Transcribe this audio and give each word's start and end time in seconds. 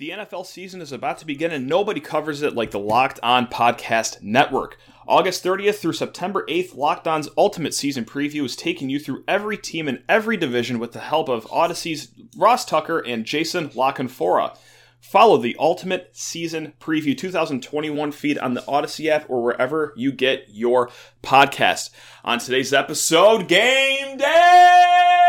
The 0.00 0.08
NFL 0.08 0.46
season 0.46 0.80
is 0.80 0.92
about 0.92 1.18
to 1.18 1.26
begin, 1.26 1.50
and 1.50 1.66
nobody 1.66 2.00
covers 2.00 2.40
it 2.40 2.54
like 2.54 2.70
the 2.70 2.78
Locked 2.78 3.20
On 3.22 3.46
Podcast 3.46 4.22
Network. 4.22 4.78
August 5.06 5.44
30th 5.44 5.74
through 5.74 5.92
September 5.92 6.46
8th, 6.48 6.74
Locked 6.74 7.06
On's 7.06 7.28
Ultimate 7.36 7.74
Season 7.74 8.06
Preview 8.06 8.46
is 8.46 8.56
taking 8.56 8.88
you 8.88 8.98
through 8.98 9.24
every 9.28 9.58
team 9.58 9.88
in 9.88 10.02
every 10.08 10.38
division 10.38 10.78
with 10.78 10.92
the 10.92 11.00
help 11.00 11.28
of 11.28 11.44
Audacy's 11.48 12.12
Ross 12.34 12.64
Tucker 12.64 13.00
and 13.00 13.26
Jason 13.26 13.70
La 13.74 13.92
Canfora. 13.92 14.56
Follow 15.00 15.36
the 15.36 15.54
Ultimate 15.58 16.16
Season 16.16 16.72
Preview 16.80 17.14
2021 17.14 18.10
feed 18.10 18.38
on 18.38 18.54
the 18.54 18.62
Audacy 18.62 19.10
app 19.10 19.28
or 19.28 19.42
wherever 19.42 19.92
you 19.96 20.12
get 20.12 20.46
your 20.48 20.88
podcast. 21.22 21.90
On 22.24 22.38
today's 22.38 22.72
episode, 22.72 23.48
Game 23.48 24.16
Day! 24.16 25.19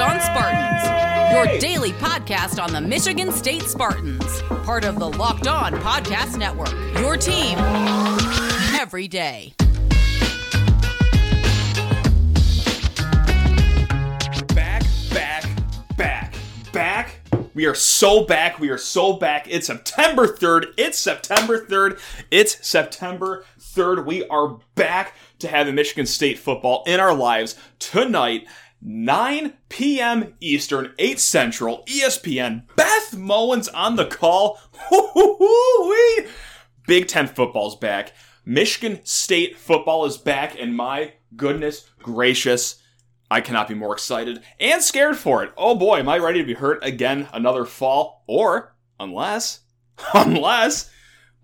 On 0.00 0.18
Spartans, 0.18 1.30
your 1.30 1.58
daily 1.58 1.92
podcast 1.92 2.62
on 2.62 2.72
the 2.72 2.80
Michigan 2.80 3.30
State 3.30 3.64
Spartans, 3.64 4.40
part 4.64 4.86
of 4.86 4.98
the 4.98 5.06
Locked 5.06 5.46
On 5.46 5.74
Podcast 5.74 6.38
Network. 6.38 6.72
Your 7.00 7.18
team 7.18 7.58
every 8.80 9.06
day. 9.08 9.52
Back, 14.54 14.84
back, 15.12 15.46
back, 15.98 16.34
back. 16.72 17.20
We 17.52 17.66
are 17.66 17.74
so 17.74 18.24
back. 18.24 18.58
We 18.58 18.70
are 18.70 18.78
so 18.78 19.12
back. 19.12 19.48
It's 19.50 19.66
September 19.66 20.26
3rd. 20.26 20.72
It's 20.78 20.98
September 20.98 21.62
3rd. 21.66 22.00
It's 22.30 22.66
September 22.66 23.44
3rd. 23.58 24.06
We 24.06 24.26
are 24.28 24.56
back 24.76 25.14
to 25.40 25.48
having 25.48 25.74
Michigan 25.74 26.06
State 26.06 26.38
football 26.38 26.84
in 26.86 27.00
our 27.00 27.14
lives 27.14 27.56
tonight 27.78 28.46
9 28.82 29.52
p.m. 29.68 30.34
Eastern, 30.40 30.94
8 30.98 31.20
Central, 31.20 31.84
ESPN. 31.86 32.64
Beth 32.76 33.12
Mowins 33.12 33.68
on 33.74 33.96
the 33.96 34.06
call. 34.06 34.58
Big 36.86 37.06
Ten 37.06 37.26
football's 37.26 37.76
back. 37.76 38.12
Michigan 38.44 39.00
State 39.04 39.58
football 39.58 40.06
is 40.06 40.16
back, 40.16 40.58
and 40.58 40.74
my 40.74 41.12
goodness 41.36 41.88
gracious, 42.02 42.82
I 43.30 43.40
cannot 43.40 43.68
be 43.68 43.74
more 43.74 43.92
excited 43.92 44.42
and 44.58 44.82
scared 44.82 45.16
for 45.16 45.44
it. 45.44 45.52
Oh 45.56 45.76
boy, 45.76 45.98
am 45.98 46.08
I 46.08 46.18
ready 46.18 46.40
to 46.40 46.46
be 46.46 46.54
hurt 46.54 46.82
again 46.82 47.28
another 47.32 47.64
fall? 47.64 48.24
Or, 48.26 48.74
unless, 48.98 49.60
unless 50.14 50.90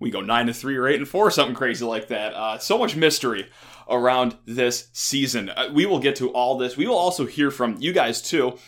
we 0.01 0.11
go 0.11 0.21
9 0.21 0.47
to 0.47 0.55
3 0.55 0.77
or 0.77 0.89
8 0.89 0.97
and 0.97 1.09
4, 1.09 1.31
something 1.31 1.55
crazy 1.55 1.85
like 1.85 2.09
that. 2.09 2.35
Uh, 2.35 2.59
so 2.59 2.79
much 2.79 2.97
mystery 2.97 3.47
around 3.89 4.37
this 4.47 4.89
season. 4.93 5.51
Uh, 5.51 5.71
we 5.73 5.87
will 5.87 5.99
get 5.99 6.17
to 6.17 6.31
all 6.31 6.59
this. 6.59 6.77
We 6.77 6.87
will 6.87 6.99
also 6.99 7.27
hear 7.27 7.51
from 7.51 7.77
you 7.79 7.93
guys 7.93 8.21
too. 8.23 8.59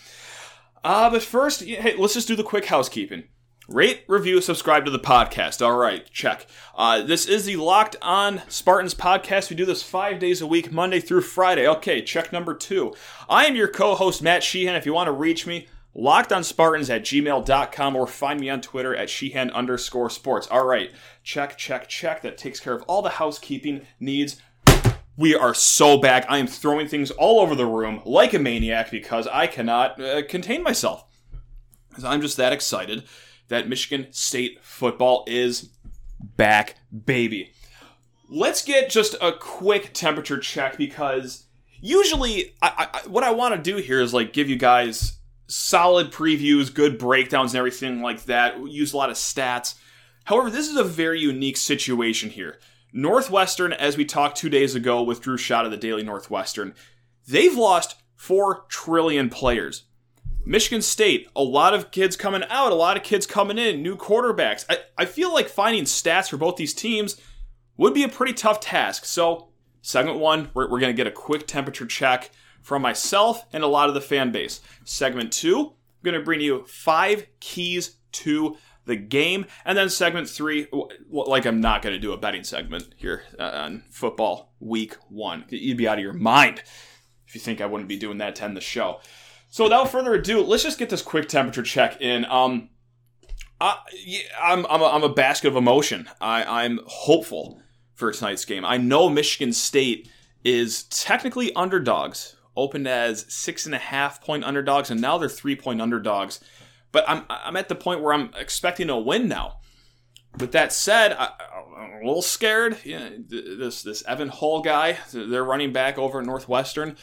Uh, 0.84 1.10
but 1.10 1.22
first, 1.22 1.62
hey, 1.64 1.97
let's 1.97 2.14
just 2.14 2.28
do 2.28 2.36
the 2.36 2.42
quick 2.42 2.66
housekeeping. 2.66 3.25
Rate, 3.69 4.05
review, 4.08 4.41
subscribe 4.41 4.86
to 4.86 4.91
the 4.91 4.98
podcast. 4.98 5.60
All 5.60 5.77
right, 5.77 6.10
check. 6.10 6.47
Uh, 6.75 7.02
this 7.02 7.27
is 7.27 7.44
the 7.44 7.56
Locked 7.56 7.97
On 8.00 8.41
Spartans 8.48 8.94
podcast. 8.94 9.50
We 9.50 9.56
do 9.56 9.66
this 9.66 9.83
five 9.83 10.19
days 10.19 10.41
a 10.41 10.47
week, 10.47 10.72
Monday 10.72 11.00
through 11.00 11.20
Friday. 11.20 11.69
Okay, 11.69 12.00
check 12.00 12.32
number 12.32 12.55
two. 12.55 12.94
I 13.28 13.44
am 13.44 13.56
your 13.56 13.69
co 13.69 13.94
host, 13.94 14.22
Matt 14.22 14.42
Sheehan. 14.42 14.75
If 14.75 14.86
you 14.86 14.94
want 14.94 15.08
to 15.08 15.12
reach 15.12 15.47
me, 15.47 15.66
lockedonspartans 15.94 16.88
at 16.88 17.03
gmail.com 17.03 17.94
or 17.94 18.06
find 18.06 18.41
me 18.41 18.48
on 18.48 18.62
Twitter 18.62 18.97
at 18.97 19.10
Sheehan 19.10 19.50
underscore 19.50 20.08
sports. 20.08 20.47
All 20.47 20.64
right, 20.64 20.91
check, 21.22 21.58
check, 21.58 21.88
check. 21.88 22.22
That 22.22 22.38
takes 22.38 22.60
care 22.60 22.72
of 22.72 22.82
all 22.84 23.03
the 23.03 23.10
housekeeping 23.10 23.86
needs. 24.00 24.41
We 25.19 25.34
are 25.34 25.52
so 25.52 25.98
back. 25.98 26.24
I 26.28 26.38
am 26.38 26.47
throwing 26.47 26.86
things 26.86 27.11
all 27.11 27.41
over 27.41 27.56
the 27.56 27.66
room 27.66 28.00
like 28.05 28.34
a 28.34 28.38
maniac 28.38 28.88
because 28.88 29.27
I 29.27 29.48
cannot 29.48 30.00
uh, 30.00 30.22
contain 30.22 30.62
myself. 30.62 31.05
Because 31.88 32.05
I'm 32.05 32.20
just 32.20 32.36
that 32.36 32.52
excited 32.52 33.02
that 33.48 33.69
Michigan 33.69 34.06
State 34.12 34.62
football 34.62 35.25
is 35.27 35.70
back, 36.20 36.77
baby. 37.04 37.53
Let's 38.31 38.65
get 38.65 38.91
just 38.91 39.16
a 39.20 39.32
quick 39.32 39.92
temperature 39.92 40.38
check 40.38 40.78
because 40.78 41.47
usually 41.81 42.54
I, 42.62 42.88
I, 42.94 43.09
what 43.09 43.25
I 43.25 43.32
want 43.32 43.56
to 43.56 43.60
do 43.60 43.78
here 43.78 44.00
is 44.00 44.15
like 44.15 44.32
give 44.32 44.48
you 44.48 44.56
guys 44.56 45.19
solid 45.48 46.12
previews, 46.12 46.72
good 46.72 46.97
breakdowns, 46.97 47.54
and 47.54 47.59
everything 47.59 48.03
like 48.03 48.25
that. 48.26 48.60
We 48.60 48.71
use 48.71 48.92
a 48.92 48.97
lot 48.97 49.10
of 49.10 49.16
stats. 49.16 49.75
However, 50.26 50.48
this 50.48 50.69
is 50.69 50.76
a 50.76 50.84
very 50.84 51.19
unique 51.19 51.56
situation 51.56 52.31
here. 52.31 52.60
Northwestern, 52.93 53.72
as 53.72 53.97
we 53.97 54.04
talked 54.04 54.37
two 54.37 54.49
days 54.49 54.75
ago 54.75 55.03
with 55.03 55.21
Drew 55.21 55.37
Shot 55.37 55.65
of 55.65 55.71
the 55.71 55.76
Daily 55.76 56.03
Northwestern, 56.03 56.75
they've 57.26 57.56
lost 57.56 57.97
4 58.16 58.65
trillion 58.69 59.28
players. 59.28 59.84
Michigan 60.44 60.81
State, 60.81 61.28
a 61.37 61.43
lot 61.43 61.75
of 61.75 61.91
kids 61.91 62.16
coming 62.16 62.44
out, 62.48 62.72
a 62.72 62.75
lot 62.75 62.97
of 62.97 63.03
kids 63.03 63.27
coming 63.27 63.59
in, 63.59 63.82
new 63.82 63.97
quarterbacks. 63.97 64.65
I, 64.71 64.78
I 64.97 65.04
feel 65.04 65.32
like 65.32 65.48
finding 65.48 65.84
stats 65.84 66.31
for 66.31 66.38
both 66.38 66.56
these 66.56 66.72
teams 66.72 67.21
would 67.77 67.93
be 67.93 68.03
a 68.03 68.09
pretty 68.09 68.32
tough 68.32 68.60
task. 68.60 69.04
So, 69.04 69.48
segment 69.82 70.19
one, 70.19 70.50
we're, 70.54 70.71
we're 70.71 70.81
going 70.81 70.94
to 70.94 70.97
get 70.97 71.06
a 71.06 71.12
quick 71.12 71.47
temperature 71.47 71.87
check 71.87 72.31
from 72.62 72.81
myself 72.81 73.44
and 73.53 73.62
a 73.62 73.69
lot 73.69 73.88
of 73.88 73.94
the 73.94 74.00
fan 74.00 74.32
base. 74.32 74.60
Segment 74.84 75.32
two, 75.32 75.59
I'm 75.59 76.03
going 76.03 76.19
to 76.19 76.25
bring 76.25 76.41
you 76.41 76.65
five 76.66 77.27
keys 77.41 77.97
to 78.12 78.56
the 78.88 78.97
game. 78.97 79.47
And 79.65 79.78
then 79.78 79.88
segment 79.88 80.28
three, 80.28 80.66
like 81.09 81.47
I'm 81.47 81.60
not 81.60 81.82
going 81.82 81.94
to 81.94 82.00
do 82.00 82.12
a 82.12 82.16
betting 82.16 82.43
segment 82.43 82.93
here 82.97 83.22
uh, 83.38 83.44
on 83.44 83.84
football 83.91 84.53
week 84.59 84.97
one. 85.09 85.44
You'd 85.49 85.76
be 85.76 85.87
out 85.87 85.99
of 85.99 86.03
your 86.03 86.12
mind 86.12 86.65
if 87.28 87.34
you 87.34 87.41
think 87.41 87.60
I 87.60 87.66
wouldn't 87.66 87.88
be 87.88 87.98
doing 87.98 88.19
that 88.19 88.34
to 88.37 88.44
end 88.44 88.56
the 88.56 88.60
show. 88.60 89.00
So 89.50 89.65
without 89.65 89.91
further 89.91 90.15
ado, 90.15 90.43
let's 90.43 90.65
just 90.65 90.78
get 90.78 90.91
this 90.91 91.03
quick 91.03 91.28
temperature 91.28 91.62
check 91.62 92.00
in. 92.00 92.25
Um, 92.25 92.71
I, 93.60 93.78
I'm, 94.43 94.66
I'm, 94.66 94.82
a, 94.82 94.87
I'm 94.87 95.04
a 95.04 95.12
basket 95.12 95.48
of 95.48 95.56
emotion. 95.56 96.09
I, 96.21 96.65
I'm 96.65 96.81
hopeful 96.87 97.60
for 97.94 98.12
tonight's 98.12 98.44
game. 98.44 98.65
I 98.65 98.77
know 98.77 99.09
Michigan 99.09 99.53
State 99.53 100.10
is 100.44 100.84
technically 100.84 101.53
underdogs, 101.54 102.37
opened 102.56 102.88
as 102.88 103.27
six 103.28 103.66
and 103.66 103.75
a 103.75 103.78
half 103.78 104.22
point 104.22 104.44
underdogs, 104.44 104.91
and 104.91 105.00
now 105.00 105.19
they're 105.19 105.28
three 105.28 105.56
point 105.56 105.81
underdogs. 105.82 106.41
But 106.93 107.04
I'm 107.06 107.25
I'm 107.28 107.56
at 107.56 107.69
the 107.69 107.75
point 107.75 108.03
where 108.03 108.15
I'm 108.15 108.31
expecting 108.37 108.91
a 108.91 108.99
win 108.99 109.28
now. 109.28 109.60
With 110.38 110.53
that 110.53 110.72
said, 110.72 111.12
I, 111.12 111.32
am 111.76 112.03
a 112.03 112.06
little 112.06 112.22
scared. 112.22 112.78
This 112.84 113.82
this 113.82 114.04
Evan 114.06 114.28
Hull 114.28 114.62
guy, 114.62 114.98
they're 115.12 115.44
running 115.44 115.72
back 115.72 115.98
over 115.98 116.21
at 116.21 116.27
Northwestern. 116.27 116.97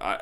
I, 0.00 0.20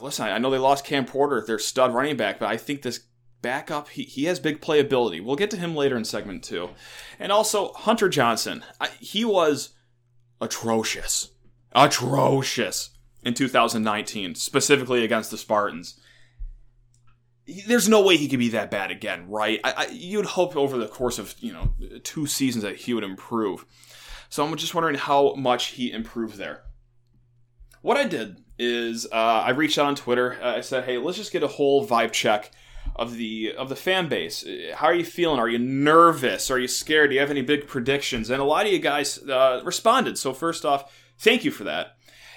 listen, 0.00 0.26
I 0.26 0.38
know 0.38 0.50
they 0.50 0.58
lost 0.58 0.84
Cam 0.84 1.04
Porter, 1.04 1.42
their 1.46 1.58
stud 1.58 1.94
running 1.94 2.16
back, 2.16 2.38
but 2.38 2.48
I 2.48 2.56
think 2.56 2.82
this 2.82 3.00
backup, 3.42 3.90
he, 3.90 4.02
he 4.04 4.24
has 4.24 4.40
big 4.40 4.60
playability. 4.60 5.22
We'll 5.22 5.36
get 5.36 5.50
to 5.50 5.56
him 5.56 5.76
later 5.76 5.96
in 5.96 6.04
segment 6.04 6.42
two. 6.42 6.70
And 7.18 7.30
also, 7.30 7.72
Hunter 7.74 8.08
Johnson, 8.08 8.64
I, 8.80 8.88
he 9.00 9.24
was 9.24 9.74
atrocious. 10.40 11.30
Atrocious 11.72 12.90
in 13.22 13.34
2019, 13.34 14.34
specifically 14.34 15.04
against 15.04 15.30
the 15.30 15.38
Spartans 15.38 16.00
there's 17.66 17.88
no 17.88 18.02
way 18.02 18.16
he 18.16 18.28
could 18.28 18.38
be 18.38 18.50
that 18.50 18.70
bad 18.70 18.90
again, 18.90 19.28
right? 19.28 19.60
I, 19.62 19.72
I, 19.72 19.86
you'd 19.86 20.24
hope 20.24 20.56
over 20.56 20.78
the 20.78 20.88
course 20.88 21.18
of 21.18 21.34
you 21.38 21.52
know 21.52 21.72
two 22.02 22.26
seasons 22.26 22.62
that 22.62 22.76
he 22.76 22.94
would 22.94 23.04
improve. 23.04 23.64
So 24.28 24.44
I'm 24.44 24.56
just 24.56 24.74
wondering 24.74 24.96
how 24.96 25.34
much 25.34 25.66
he 25.66 25.92
improved 25.92 26.36
there. 26.36 26.62
What 27.82 27.96
I 27.96 28.04
did 28.04 28.42
is 28.58 29.06
uh, 29.12 29.14
I 29.14 29.50
reached 29.50 29.78
out 29.78 29.86
on 29.86 29.94
Twitter. 29.94 30.38
Uh, 30.42 30.56
I 30.56 30.60
said, 30.60 30.84
"Hey, 30.84 30.98
let's 30.98 31.18
just 31.18 31.32
get 31.32 31.42
a 31.42 31.48
whole 31.48 31.86
vibe 31.86 32.12
check 32.12 32.50
of 32.96 33.16
the 33.16 33.52
of 33.56 33.68
the 33.68 33.76
fan 33.76 34.08
base. 34.08 34.44
How 34.74 34.86
are 34.86 34.94
you 34.94 35.04
feeling? 35.04 35.38
Are 35.38 35.48
you 35.48 35.58
nervous? 35.58 36.50
Are 36.50 36.58
you 36.58 36.68
scared? 36.68 37.10
Do 37.10 37.14
you 37.14 37.20
have 37.20 37.30
any 37.30 37.42
big 37.42 37.66
predictions?" 37.66 38.30
And 38.30 38.40
a 38.40 38.44
lot 38.44 38.66
of 38.66 38.72
you 38.72 38.78
guys 38.78 39.18
uh, 39.18 39.60
responded. 39.64 40.16
So 40.16 40.32
first 40.32 40.64
off, 40.64 40.92
thank 41.18 41.44
you 41.44 41.50
for 41.50 41.64
that. 41.64 41.93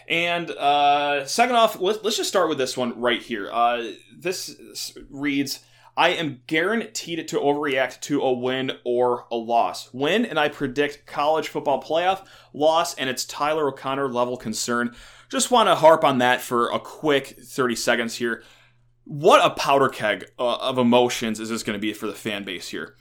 And 0.07 0.49
uh, 0.51 1.25
second 1.25 1.55
off, 1.55 1.79
let's, 1.79 2.03
let's 2.03 2.17
just 2.17 2.29
start 2.29 2.49
with 2.49 2.57
this 2.57 2.77
one 2.77 2.99
right 2.99 3.21
here. 3.21 3.49
Uh, 3.51 3.91
this 4.17 4.97
reads 5.09 5.59
I 5.97 6.09
am 6.09 6.41
guaranteed 6.45 7.27
to 7.27 7.39
overreact 7.39 8.01
to 8.01 8.21
a 8.21 8.31
win 8.31 8.73
or 8.85 9.25
a 9.31 9.35
loss. 9.35 9.91
Win, 9.93 10.25
and 10.25 10.39
I 10.39 10.47
predict 10.47 11.07
college 11.07 11.47
football 11.47 11.81
playoff. 11.81 12.25
Loss, 12.53 12.93
and 12.95 13.09
it's 13.09 13.25
Tyler 13.25 13.67
O'Connor 13.67 14.13
level 14.13 14.37
concern. 14.37 14.95
Just 15.29 15.49
want 15.49 15.67
to 15.67 15.75
harp 15.75 16.03
on 16.03 16.19
that 16.19 16.39
for 16.39 16.69
a 16.69 16.79
quick 16.79 17.39
30 17.43 17.75
seconds 17.75 18.15
here. 18.15 18.43
What 19.05 19.43
a 19.43 19.55
powder 19.55 19.89
keg 19.89 20.29
uh, 20.37 20.57
of 20.57 20.77
emotions 20.77 21.39
is 21.39 21.49
this 21.49 21.63
going 21.63 21.77
to 21.77 21.81
be 21.81 21.93
for 21.93 22.05
the 22.05 22.13
fan 22.13 22.43
base 22.43 22.69
here? 22.69 22.95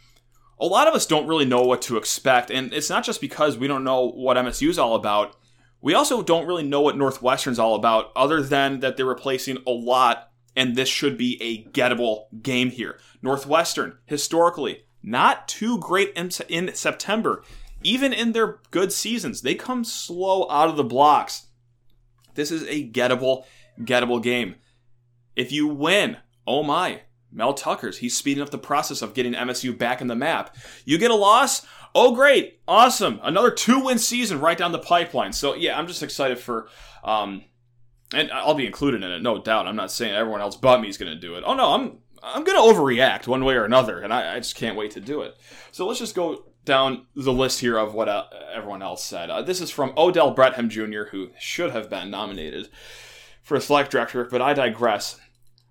A 0.58 0.66
lot 0.66 0.88
of 0.88 0.94
us 0.94 1.04
don't 1.04 1.26
really 1.26 1.44
know 1.44 1.62
what 1.62 1.82
to 1.82 1.98
expect, 1.98 2.50
and 2.50 2.72
it's 2.72 2.88
not 2.88 3.04
just 3.04 3.20
because 3.20 3.58
we 3.58 3.66
don't 3.66 3.84
know 3.84 4.08
what 4.08 4.38
MSU 4.38 4.70
is 4.70 4.78
all 4.78 4.94
about 4.94 5.36
we 5.86 5.94
also 5.94 6.20
don't 6.20 6.48
really 6.48 6.64
know 6.64 6.80
what 6.80 6.96
Northwestern's 6.96 7.60
all 7.60 7.76
about, 7.76 8.10
other 8.16 8.42
than 8.42 8.80
that 8.80 8.96
they're 8.96 9.06
replacing 9.06 9.58
a 9.68 9.70
lot, 9.70 10.32
and 10.56 10.74
this 10.74 10.88
should 10.88 11.16
be 11.16 11.40
a 11.40 11.62
gettable 11.70 12.24
game 12.42 12.70
here. 12.70 12.98
Northwestern, 13.22 13.96
historically, 14.04 14.82
not 15.00 15.46
too 15.46 15.78
great 15.78 16.12
in, 16.16 16.74
September. 16.74 17.44
Even 17.84 18.12
in 18.12 18.32
their 18.32 18.58
good 18.72 18.92
seasons, 18.92 19.42
they 19.42 19.54
come 19.54 19.84
slow 19.84 20.50
out 20.50 20.68
of 20.68 20.76
the 20.76 20.82
blocks. 20.82 21.46
This 22.34 22.50
is 22.50 22.64
a 22.64 22.90
gettable, 22.90 23.44
gettable 23.78 24.20
game. 24.20 24.56
If 25.36 25.52
you 25.52 25.68
win, 25.68 26.16
oh 26.48 26.64
my, 26.64 27.02
Mel 27.36 27.54
Tucker's, 27.54 27.98
he's 27.98 28.16
speeding 28.16 28.42
up 28.42 28.50
the 28.50 28.58
process 28.58 29.02
of 29.02 29.14
getting 29.14 29.34
MSU 29.34 29.76
back 29.76 30.00
in 30.00 30.06
the 30.06 30.16
map. 30.16 30.56
You 30.84 30.98
get 30.98 31.10
a 31.10 31.14
loss, 31.14 31.66
oh 31.94 32.14
great, 32.14 32.60
awesome, 32.66 33.20
another 33.22 33.50
two 33.50 33.84
win 33.84 33.98
season 33.98 34.40
right 34.40 34.58
down 34.58 34.72
the 34.72 34.78
pipeline. 34.78 35.32
So 35.32 35.54
yeah, 35.54 35.78
I'm 35.78 35.86
just 35.86 36.02
excited 36.02 36.38
for. 36.38 36.68
Um, 37.04 37.44
and 38.14 38.30
I'll 38.30 38.54
be 38.54 38.66
included 38.66 39.02
in 39.02 39.10
it, 39.10 39.20
no 39.20 39.42
doubt. 39.42 39.66
I'm 39.66 39.76
not 39.76 39.90
saying 39.90 40.14
everyone 40.14 40.40
else 40.40 40.56
but 40.56 40.80
me 40.80 40.88
is 40.88 40.96
going 40.96 41.12
to 41.12 41.18
do 41.18 41.34
it. 41.34 41.44
Oh 41.44 41.54
no, 41.54 41.72
I'm 41.72 41.98
I'm 42.22 42.44
going 42.44 42.56
to 42.56 42.74
overreact 42.74 43.26
one 43.26 43.44
way 43.44 43.54
or 43.54 43.64
another, 43.64 44.00
and 44.00 44.12
I, 44.12 44.34
I, 44.34 44.38
just 44.38 44.56
can't 44.56 44.76
wait 44.76 44.90
to 44.92 45.00
do 45.00 45.22
it. 45.22 45.36
So 45.70 45.86
let's 45.86 46.00
just 46.00 46.14
go 46.14 46.46
down 46.64 47.06
the 47.14 47.32
list 47.32 47.60
here 47.60 47.78
of 47.78 47.94
what 47.94 48.08
uh, 48.08 48.24
everyone 48.52 48.82
else 48.82 49.04
said. 49.04 49.30
Uh, 49.30 49.42
this 49.42 49.60
is 49.60 49.70
from 49.70 49.92
Odell 49.96 50.34
Brethem 50.34 50.68
Jr., 50.68 51.10
who 51.10 51.30
should 51.38 51.70
have 51.70 51.88
been 51.88 52.10
nominated 52.10 52.68
for 53.42 53.56
a 53.56 53.60
select 53.60 53.92
director, 53.92 54.24
but 54.24 54.42
I 54.42 54.54
digress. 54.54 55.20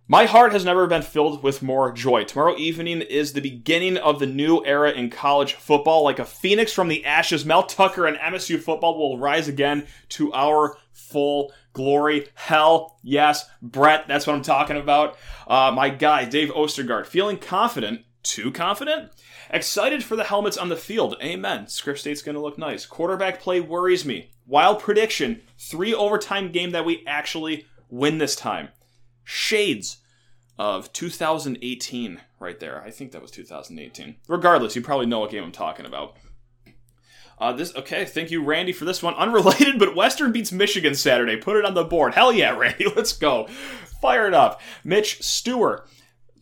My 0.08 0.26
heart 0.26 0.52
has 0.52 0.64
never 0.64 0.86
been 0.86 1.02
filled 1.02 1.42
with 1.42 1.64
more 1.64 1.92
joy. 1.92 2.26
Tomorrow 2.26 2.58
evening 2.58 3.02
is 3.02 3.34
the 3.34 3.42
beginning 3.42 3.98
of 3.98 4.20
the 4.20 4.28
new 4.28 4.64
era 4.64 4.92
in 4.92 5.10
college 5.10 5.56
football. 5.56 6.04
Like 6.04 6.20
a 6.20 6.26
phoenix 6.26 6.72
from 6.72 6.90
the 6.90 7.04
ashes, 7.04 7.44
Mel 7.44 7.64
Tucker 7.64 8.06
and 8.06 8.16
MSU 8.18 8.60
football 8.60 9.00
will 9.00 9.18
rise 9.18 9.48
again 9.48 9.88
to 10.10 10.32
our 10.32 10.78
full 10.92 11.52
glory. 11.74 12.28
Hell 12.36 13.00
yes, 13.02 13.50
Brett, 13.64 14.08
that's 14.08 14.28
what 14.28 14.36
I'm 14.36 14.44
talking 14.44 14.78
about. 14.78 15.18
Uh, 15.48 15.72
my 15.74 15.90
guy, 15.90 16.26
Dave 16.26 16.50
Ostergaard, 16.50 17.08
feeling 17.08 17.40
confident, 17.40 18.02
too 18.22 18.52
confident? 18.52 19.12
Excited 19.50 20.04
for 20.04 20.16
the 20.16 20.26
helmets 20.26 20.56
on 20.58 20.70
the 20.70 20.76
field. 20.76 21.18
Amen. 21.20 21.68
Script 21.68 21.98
State's 21.98 22.22
going 22.22 22.36
to 22.36 22.42
look 22.42 22.60
nice. 22.60 22.86
Quarterback 22.86 23.40
play 23.40 23.60
worries 23.60 24.06
me. 24.06 24.30
Wild 24.46 24.80
prediction 24.82 25.42
three 25.58 25.96
overtime 25.96 26.52
game 26.52 26.74
that 26.74 26.86
we 26.86 27.04
actually 27.08 27.66
win 27.90 28.20
this 28.20 28.36
time 28.36 28.70
shades 29.26 29.98
of 30.58 30.94
2018 30.94 32.22
right 32.40 32.60
there. 32.60 32.82
I 32.82 32.92
think 32.92 33.12
that 33.12 33.22
was 33.22 33.32
2018. 33.32 34.16
Regardless, 34.30 34.76
you 34.76 34.82
probably 34.82 35.06
know 35.06 35.20
what 35.20 35.32
game 35.32 35.44
I'm 35.44 35.52
talking 35.52 35.86
about. 35.86 36.16
Uh, 37.38 37.52
this 37.52 37.76
okay. 37.76 38.06
Thank 38.06 38.32
you, 38.32 38.42
Randy, 38.44 38.72
for 38.72 38.86
this 38.86 39.04
one. 39.04 39.14
Unrelated, 39.18 39.78
but 39.78 39.96
Western 39.96 40.32
beats 40.32 40.52
Michigan 40.54 40.96
Saturday. 40.96 41.36
Put 41.36 41.58
it 41.58 41.66
on 41.66 41.74
the 41.74 41.84
board. 41.84 42.14
Hell 42.14 42.32
yeah, 42.32 42.52
Randy. 42.58 42.86
Let's 42.96 43.14
go. 43.14 43.48
Fire 44.02 44.28
it 44.28 44.34
up. 44.34 44.62
Mitch 44.84 45.22
Stewart 45.22 45.90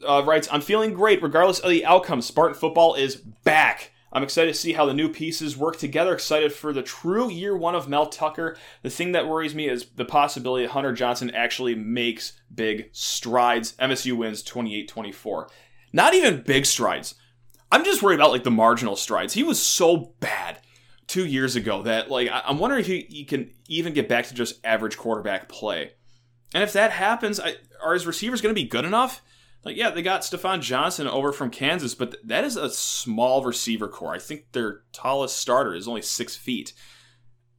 uh, 0.07 0.21
writes, 0.24 0.47
"I'm 0.51 0.62
feeling 0.62 0.94
great 0.94 1.24
regardless 1.24 1.59
of 1.59 1.71
the 1.71 1.85
outcome. 1.85 2.21
Spartan 2.21 2.56
football 2.56 2.94
is 2.94 3.15
back." 3.15 3.91
I'm 4.13 4.24
excited 4.24 4.54
to 4.54 4.60
see 4.60 4.74
how 4.74 4.86
the 4.86 4.94
new 4.94 5.10
pieces 5.10 5.57
work 5.57 5.77
together. 5.77 6.13
Excited 6.13 6.54
for 6.54 6.71
the 6.71 6.83
true 6.83 7.31
year 7.31 7.57
one 7.57 7.74
of 7.74 7.89
Mel 7.89 8.06
Tucker. 8.06 8.56
The 8.83 8.92
thing 8.92 9.12
that 9.13 9.27
worries 9.27 9.56
me 9.56 9.68
is 9.68 9.88
the 9.95 10.06
possibility 10.06 10.65
that 10.65 10.71
Hunter 10.71 10.94
Johnson 10.94 11.31
actually 11.31 11.74
makes 11.74 12.33
big 12.54 12.89
strides. 12.92 13.74
MSU 13.74 14.15
wins 14.15 14.44
28 14.44 14.88
24. 14.88 15.50
Not 15.92 16.13
even 16.13 16.44
big 16.44 16.68
strides. 16.68 17.15
I'm 17.71 17.83
just 17.83 18.04
worried 18.04 18.19
about 18.19 18.31
like 18.31 18.44
the 18.44 18.51
marginal 18.51 18.95
strides. 18.95 19.33
He 19.33 19.42
was 19.42 19.60
so 19.60 20.13
bad 20.19 20.59
two 21.07 21.25
years 21.25 21.56
ago 21.56 21.81
that 21.81 22.12
like 22.12 22.30
I'm 22.31 22.59
wondering 22.59 22.81
if 22.81 22.88
he, 22.88 23.07
he 23.09 23.25
can 23.25 23.50
even 23.68 23.94
get 23.94 24.07
back 24.07 24.27
to 24.27 24.36
just 24.36 24.63
average 24.63 24.95
quarterback 24.95 25.50
play. 25.50 25.94
And 26.54 26.63
if 26.63 26.71
that 26.74 26.92
happens, 26.92 27.39
I, 27.39 27.56
are 27.83 27.94
his 27.94 28.06
receivers 28.06 28.42
going 28.42 28.54
to 28.54 28.62
be 28.62 28.68
good 28.68 28.86
enough? 28.86 29.24
Like, 29.63 29.77
yeah, 29.77 29.92
they 29.92 30.01
got 30.01 30.25
Stefan 30.25 30.62
Johnson 30.62 31.07
over 31.07 31.31
from 31.31 31.50
Kansas, 31.50 31.95
but 31.95 32.15
that 32.24 32.44
is 32.44 32.57
a 32.57 32.69
small 32.69 33.44
receiver 33.44 33.88
corps. 33.88 34.15
I 34.15 34.19
think 34.19 34.51
their 34.51 34.81
tallest 34.92 35.38
starter 35.38 35.74
is 35.74 35.88
only 35.88 36.01
six 36.01 36.36
feet, 36.36 36.74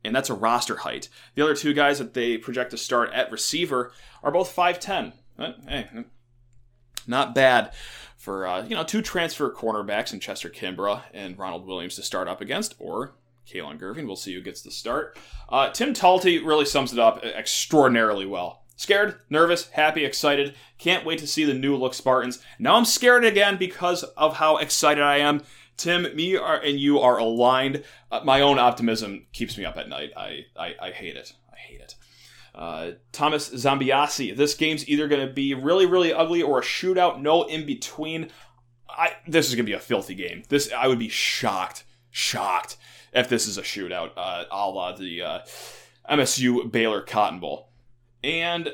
and 0.04 0.14
that's 0.14 0.28
a 0.28 0.34
roster 0.34 0.76
height. 0.76 1.08
The 1.34 1.42
other 1.42 1.54
two 1.54 1.72
guys 1.72 1.98
that 1.98 2.12
they 2.12 2.36
project 2.36 2.72
to 2.72 2.76
start 2.76 3.10
at 3.12 3.32
receiver 3.32 3.92
are 4.22 4.30
both 4.30 4.54
5'10. 4.54 5.12
Hey, 5.66 5.88
not 7.06 7.34
bad 7.34 7.72
for 8.16 8.46
uh, 8.46 8.64
you 8.64 8.74
know 8.74 8.84
two 8.84 9.02
transfer 9.02 9.52
cornerbacks 9.52 10.12
in 10.12 10.20
Chester 10.20 10.48
Kimbrough 10.48 11.02
and 11.12 11.38
Ronald 11.38 11.66
Williams 11.66 11.96
to 11.96 12.02
start 12.02 12.28
up 12.28 12.40
against, 12.40 12.74
or 12.78 13.14
Kalon 13.46 13.78
Gervin. 13.78 14.06
We'll 14.06 14.16
see 14.16 14.34
who 14.34 14.40
gets 14.40 14.62
the 14.62 14.70
start. 14.70 15.18
Uh, 15.48 15.70
Tim 15.70 15.92
Talty 15.92 16.44
really 16.44 16.64
sums 16.64 16.92
it 16.92 16.98
up 16.98 17.22
extraordinarily 17.24 18.26
well. 18.26 18.63
Scared, 18.76 19.20
nervous, 19.30 19.68
happy, 19.70 20.04
excited. 20.04 20.54
Can't 20.78 21.06
wait 21.06 21.18
to 21.20 21.26
see 21.26 21.44
the 21.44 21.54
new 21.54 21.76
look 21.76 21.94
Spartans. 21.94 22.42
Now 22.58 22.74
I'm 22.74 22.84
scared 22.84 23.24
again 23.24 23.56
because 23.56 24.02
of 24.02 24.36
how 24.36 24.56
excited 24.56 25.02
I 25.02 25.18
am. 25.18 25.42
Tim, 25.76 26.14
me 26.14 26.36
are, 26.36 26.56
and 26.56 26.78
you 26.78 27.00
are 27.00 27.18
aligned. 27.18 27.84
Uh, 28.10 28.20
my 28.24 28.40
own 28.40 28.58
optimism 28.58 29.26
keeps 29.32 29.56
me 29.58 29.64
up 29.64 29.76
at 29.76 29.88
night. 29.88 30.12
I, 30.16 30.46
I, 30.56 30.74
I 30.80 30.90
hate 30.90 31.16
it. 31.16 31.32
I 31.52 31.56
hate 31.56 31.80
it. 31.80 31.94
Uh, 32.54 32.92
Thomas 33.12 33.50
Zambiasi. 33.50 34.36
This 34.36 34.54
game's 34.54 34.88
either 34.88 35.08
going 35.08 35.26
to 35.26 35.32
be 35.32 35.54
really, 35.54 35.86
really 35.86 36.12
ugly 36.12 36.42
or 36.42 36.60
a 36.60 36.62
shootout. 36.62 37.20
No 37.20 37.44
in 37.44 37.66
between. 37.66 38.30
I, 38.88 39.14
this 39.26 39.48
is 39.48 39.54
going 39.54 39.66
to 39.66 39.70
be 39.70 39.76
a 39.76 39.80
filthy 39.80 40.14
game. 40.14 40.44
This 40.48 40.70
I 40.72 40.86
would 40.86 41.00
be 41.00 41.08
shocked, 41.08 41.84
shocked 42.10 42.76
if 43.12 43.28
this 43.28 43.48
is 43.48 43.58
a 43.58 43.62
shootout, 43.62 44.10
uh, 44.16 44.44
a 44.50 44.68
la 44.70 44.92
the 44.92 45.22
uh, 45.22 45.38
MSU 46.08 46.70
Baylor 46.70 47.00
Cotton 47.00 47.40
Bowl. 47.40 47.70
And 48.24 48.72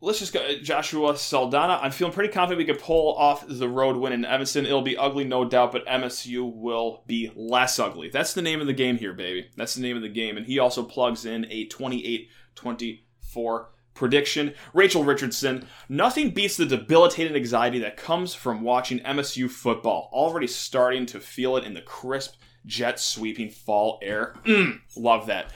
let's 0.00 0.18
just 0.18 0.32
go 0.32 0.58
Joshua 0.62 1.16
Saldana. 1.18 1.78
I'm 1.82 1.90
feeling 1.90 2.14
pretty 2.14 2.32
confident 2.32 2.66
we 2.66 2.72
could 2.72 2.82
pull 2.82 3.14
off 3.14 3.44
the 3.46 3.68
road 3.68 3.96
win 3.96 4.14
in 4.14 4.24
Evanston. 4.24 4.64
It'll 4.64 4.80
be 4.80 4.96
ugly, 4.96 5.24
no 5.24 5.44
doubt, 5.44 5.72
but 5.72 5.86
MSU 5.86 6.50
will 6.50 7.04
be 7.06 7.30
less 7.36 7.78
ugly. 7.78 8.08
That's 8.08 8.32
the 8.32 8.40
name 8.40 8.62
of 8.62 8.66
the 8.66 8.72
game 8.72 8.96
here, 8.96 9.12
baby. 9.12 9.50
That's 9.54 9.74
the 9.74 9.82
name 9.82 9.96
of 9.96 10.02
the 10.02 10.08
game. 10.08 10.38
And 10.38 10.46
he 10.46 10.58
also 10.58 10.82
plugs 10.82 11.26
in 11.26 11.46
a 11.50 11.66
28 11.66 12.30
24 12.54 13.68
prediction. 13.92 14.54
Rachel 14.72 15.04
Richardson, 15.04 15.66
nothing 15.90 16.30
beats 16.30 16.56
the 16.56 16.64
debilitating 16.64 17.36
anxiety 17.36 17.78
that 17.80 17.98
comes 17.98 18.34
from 18.34 18.62
watching 18.62 19.00
MSU 19.00 19.50
football. 19.50 20.08
Already 20.10 20.46
starting 20.46 21.04
to 21.06 21.20
feel 21.20 21.58
it 21.58 21.64
in 21.64 21.74
the 21.74 21.82
crisp, 21.82 22.36
jet 22.64 22.98
sweeping 22.98 23.50
fall 23.50 23.98
air. 24.02 24.34
Mm, 24.46 24.80
love 24.96 25.26
that. 25.26 25.52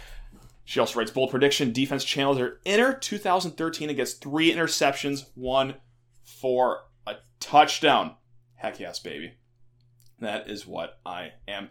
She 0.70 0.78
also 0.78 1.00
writes 1.00 1.10
bold 1.10 1.32
prediction 1.32 1.72
defense 1.72 2.04
channels 2.04 2.38
are 2.38 2.60
inner 2.64 2.92
2013 2.92 3.90
against 3.90 4.22
three 4.22 4.54
interceptions, 4.54 5.24
one 5.34 5.74
for 6.22 6.82
a 7.08 7.16
touchdown. 7.40 8.14
Heck 8.54 8.78
yes, 8.78 9.00
baby. 9.00 9.32
That 10.20 10.48
is 10.48 10.68
what 10.68 11.00
I 11.04 11.32
am 11.48 11.70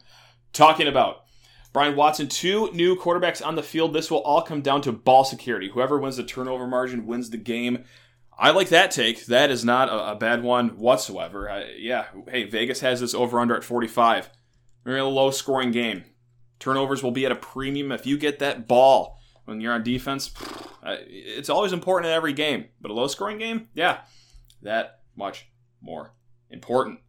talking 0.52 0.86
about. 0.86 1.24
Brian 1.72 1.96
Watson, 1.96 2.28
two 2.28 2.74
new 2.74 2.98
quarterbacks 2.98 3.42
on 3.42 3.56
the 3.56 3.64
field. 3.64 3.94
This 3.94 4.12
will 4.12 4.22
all 4.24 4.42
come 4.42 4.60
down 4.60 4.82
to 4.82 4.92
ball 4.92 5.24
security. 5.24 5.70
Whoever 5.70 5.98
wins 5.98 6.18
the 6.18 6.24
turnover 6.26 6.68
margin 6.68 7.06
wins 7.06 7.30
the 7.30 7.38
game. 7.38 7.86
I 8.38 8.50
like 8.50 8.68
that 8.68 8.92
take. 8.92 9.28
That 9.28 9.50
is 9.50 9.64
not 9.64 9.88
a, 9.88 10.12
a 10.12 10.16
bad 10.16 10.44
one 10.44 10.78
whatsoever. 10.78 11.50
I, 11.50 11.76
yeah, 11.78 12.08
hey, 12.28 12.44
Vegas 12.44 12.82
has 12.82 13.00
this 13.00 13.14
over 13.14 13.40
under 13.40 13.56
at 13.56 13.64
45. 13.64 14.30
Very 14.84 15.02
low 15.02 15.32
scoring 15.32 15.72
game. 15.72 16.04
Turnovers 16.60 17.02
will 17.02 17.12
be 17.12 17.26
at 17.26 17.32
a 17.32 17.36
premium 17.36 17.92
if 17.92 18.06
you 18.06 18.18
get 18.18 18.40
that 18.40 18.68
ball 18.68 19.20
when 19.46 19.62
you're 19.62 19.74
on 19.74 19.84
defense. 19.84 20.32
It's 20.84 21.50
always 21.50 21.74
important 21.74 22.10
in 22.10 22.16
every 22.16 22.34
game, 22.34 22.66
but 22.82 22.92
a 22.92 22.94
low 22.94 23.08
scoring 23.08 23.38
game, 23.38 23.70
yeah, 23.74 24.02
that 24.62 25.00
much 25.16 25.50
more 25.82 26.14
important. 26.50 27.00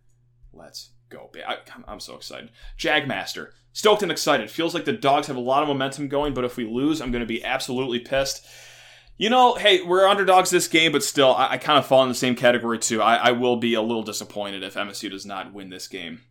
Let's 0.52 0.90
go. 1.08 1.30
I, 1.46 1.58
am 1.88 2.00
so 2.00 2.16
excited. 2.16 2.50
Jagmaster, 2.78 3.50
stoked 3.72 4.02
and 4.02 4.12
excited. 4.12 4.50
Feels 4.50 4.74
like 4.74 4.84
the 4.84 4.92
dogs 4.92 5.26
have 5.26 5.36
a 5.36 5.40
lot 5.40 5.62
of 5.62 5.68
momentum 5.68 6.08
going, 6.08 6.34
but 6.34 6.44
if 6.44 6.56
we 6.56 6.64
lose, 6.64 7.00
I'm 7.00 7.12
going 7.12 7.20
to 7.20 7.26
be 7.26 7.44
absolutely 7.44 8.00
pissed. 8.00 8.44
You 9.16 9.28
know, 9.28 9.54
hey, 9.54 9.82
we're 9.82 10.08
underdogs 10.08 10.48
this 10.48 10.66
game, 10.66 10.92
but 10.92 11.04
still, 11.04 11.34
I, 11.34 11.50
I 11.52 11.58
kind 11.58 11.78
of 11.78 11.86
fall 11.86 12.02
in 12.02 12.08
the 12.08 12.14
same 12.14 12.34
category 12.34 12.78
too. 12.78 13.02
I, 13.02 13.16
I 13.16 13.30
will 13.32 13.56
be 13.56 13.74
a 13.74 13.82
little 13.82 14.02
disappointed 14.02 14.62
if 14.62 14.74
MSU 14.74 15.10
does 15.10 15.26
not 15.26 15.52
win 15.52 15.68
this 15.68 15.88
game. 15.88 16.22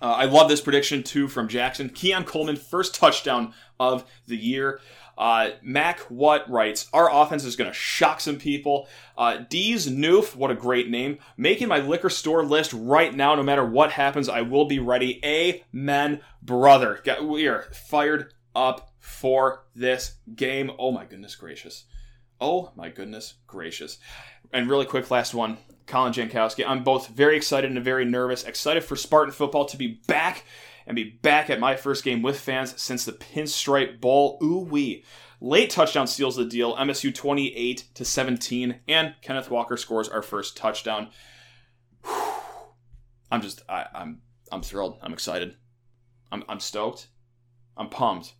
Uh, 0.00 0.12
I 0.12 0.24
love 0.26 0.48
this 0.48 0.60
prediction 0.60 1.02
too 1.02 1.28
from 1.28 1.48
Jackson. 1.48 1.88
Keon 1.88 2.24
Coleman, 2.24 2.56
first 2.56 2.94
touchdown 2.94 3.54
of 3.80 4.04
the 4.26 4.36
year. 4.36 4.80
Uh, 5.18 5.50
Mac 5.62 6.00
What 6.10 6.48
writes, 6.50 6.88
Our 6.92 7.10
offense 7.10 7.44
is 7.44 7.56
going 7.56 7.70
to 7.70 7.76
shock 7.76 8.20
some 8.20 8.36
people. 8.36 8.86
Uh, 9.16 9.38
D's 9.48 9.88
Noof, 9.88 10.36
what 10.36 10.50
a 10.50 10.54
great 10.54 10.90
name. 10.90 11.18
Making 11.36 11.68
my 11.68 11.78
liquor 11.78 12.10
store 12.10 12.44
list 12.44 12.72
right 12.74 13.14
now. 13.14 13.34
No 13.34 13.42
matter 13.42 13.64
what 13.64 13.92
happens, 13.92 14.28
I 14.28 14.42
will 14.42 14.66
be 14.66 14.78
ready. 14.78 15.24
Amen, 15.24 16.20
brother. 16.42 17.02
We 17.22 17.46
are 17.46 17.62
fired 17.72 18.34
up 18.54 18.92
for 18.98 19.64
this 19.74 20.16
game. 20.34 20.70
Oh 20.78 20.92
my 20.92 21.04
goodness 21.06 21.34
gracious. 21.34 21.84
Oh 22.40 22.72
my 22.76 22.90
goodness 22.90 23.34
gracious. 23.46 23.98
And 24.52 24.68
really 24.68 24.86
quick, 24.86 25.10
last 25.10 25.32
one. 25.32 25.56
Colin 25.86 26.12
Jankowski. 26.12 26.64
I'm 26.66 26.84
both 26.84 27.08
very 27.08 27.36
excited 27.36 27.70
and 27.70 27.82
very 27.84 28.04
nervous. 28.04 28.44
Excited 28.44 28.84
for 28.84 28.96
Spartan 28.96 29.32
football 29.32 29.64
to 29.66 29.76
be 29.76 30.00
back 30.06 30.44
and 30.86 30.94
be 30.94 31.04
back 31.04 31.50
at 31.50 31.60
my 31.60 31.76
first 31.76 32.04
game 32.04 32.22
with 32.22 32.38
fans 32.38 32.80
since 32.80 33.04
the 33.04 33.12
Pinstripe 33.12 34.00
Bowl. 34.00 34.38
Ooh 34.42 34.58
wee. 34.58 35.04
Late 35.40 35.70
touchdown 35.70 36.06
seals 36.06 36.36
the 36.36 36.44
deal. 36.44 36.74
MSU 36.76 37.14
28 37.14 37.84
to 37.94 38.04
17, 38.04 38.80
and 38.88 39.14
Kenneth 39.20 39.50
Walker 39.50 39.76
scores 39.76 40.08
our 40.08 40.22
first 40.22 40.56
touchdown. 40.56 41.08
I'm 43.30 43.42
just 43.42 43.62
I, 43.68 43.86
I'm 43.94 44.22
I'm 44.50 44.62
thrilled. 44.62 44.98
I'm 45.02 45.12
excited. 45.12 45.56
I'm 46.32 46.44
I'm 46.48 46.60
stoked. 46.60 47.08
I'm 47.76 47.88
pumped. 47.88 48.34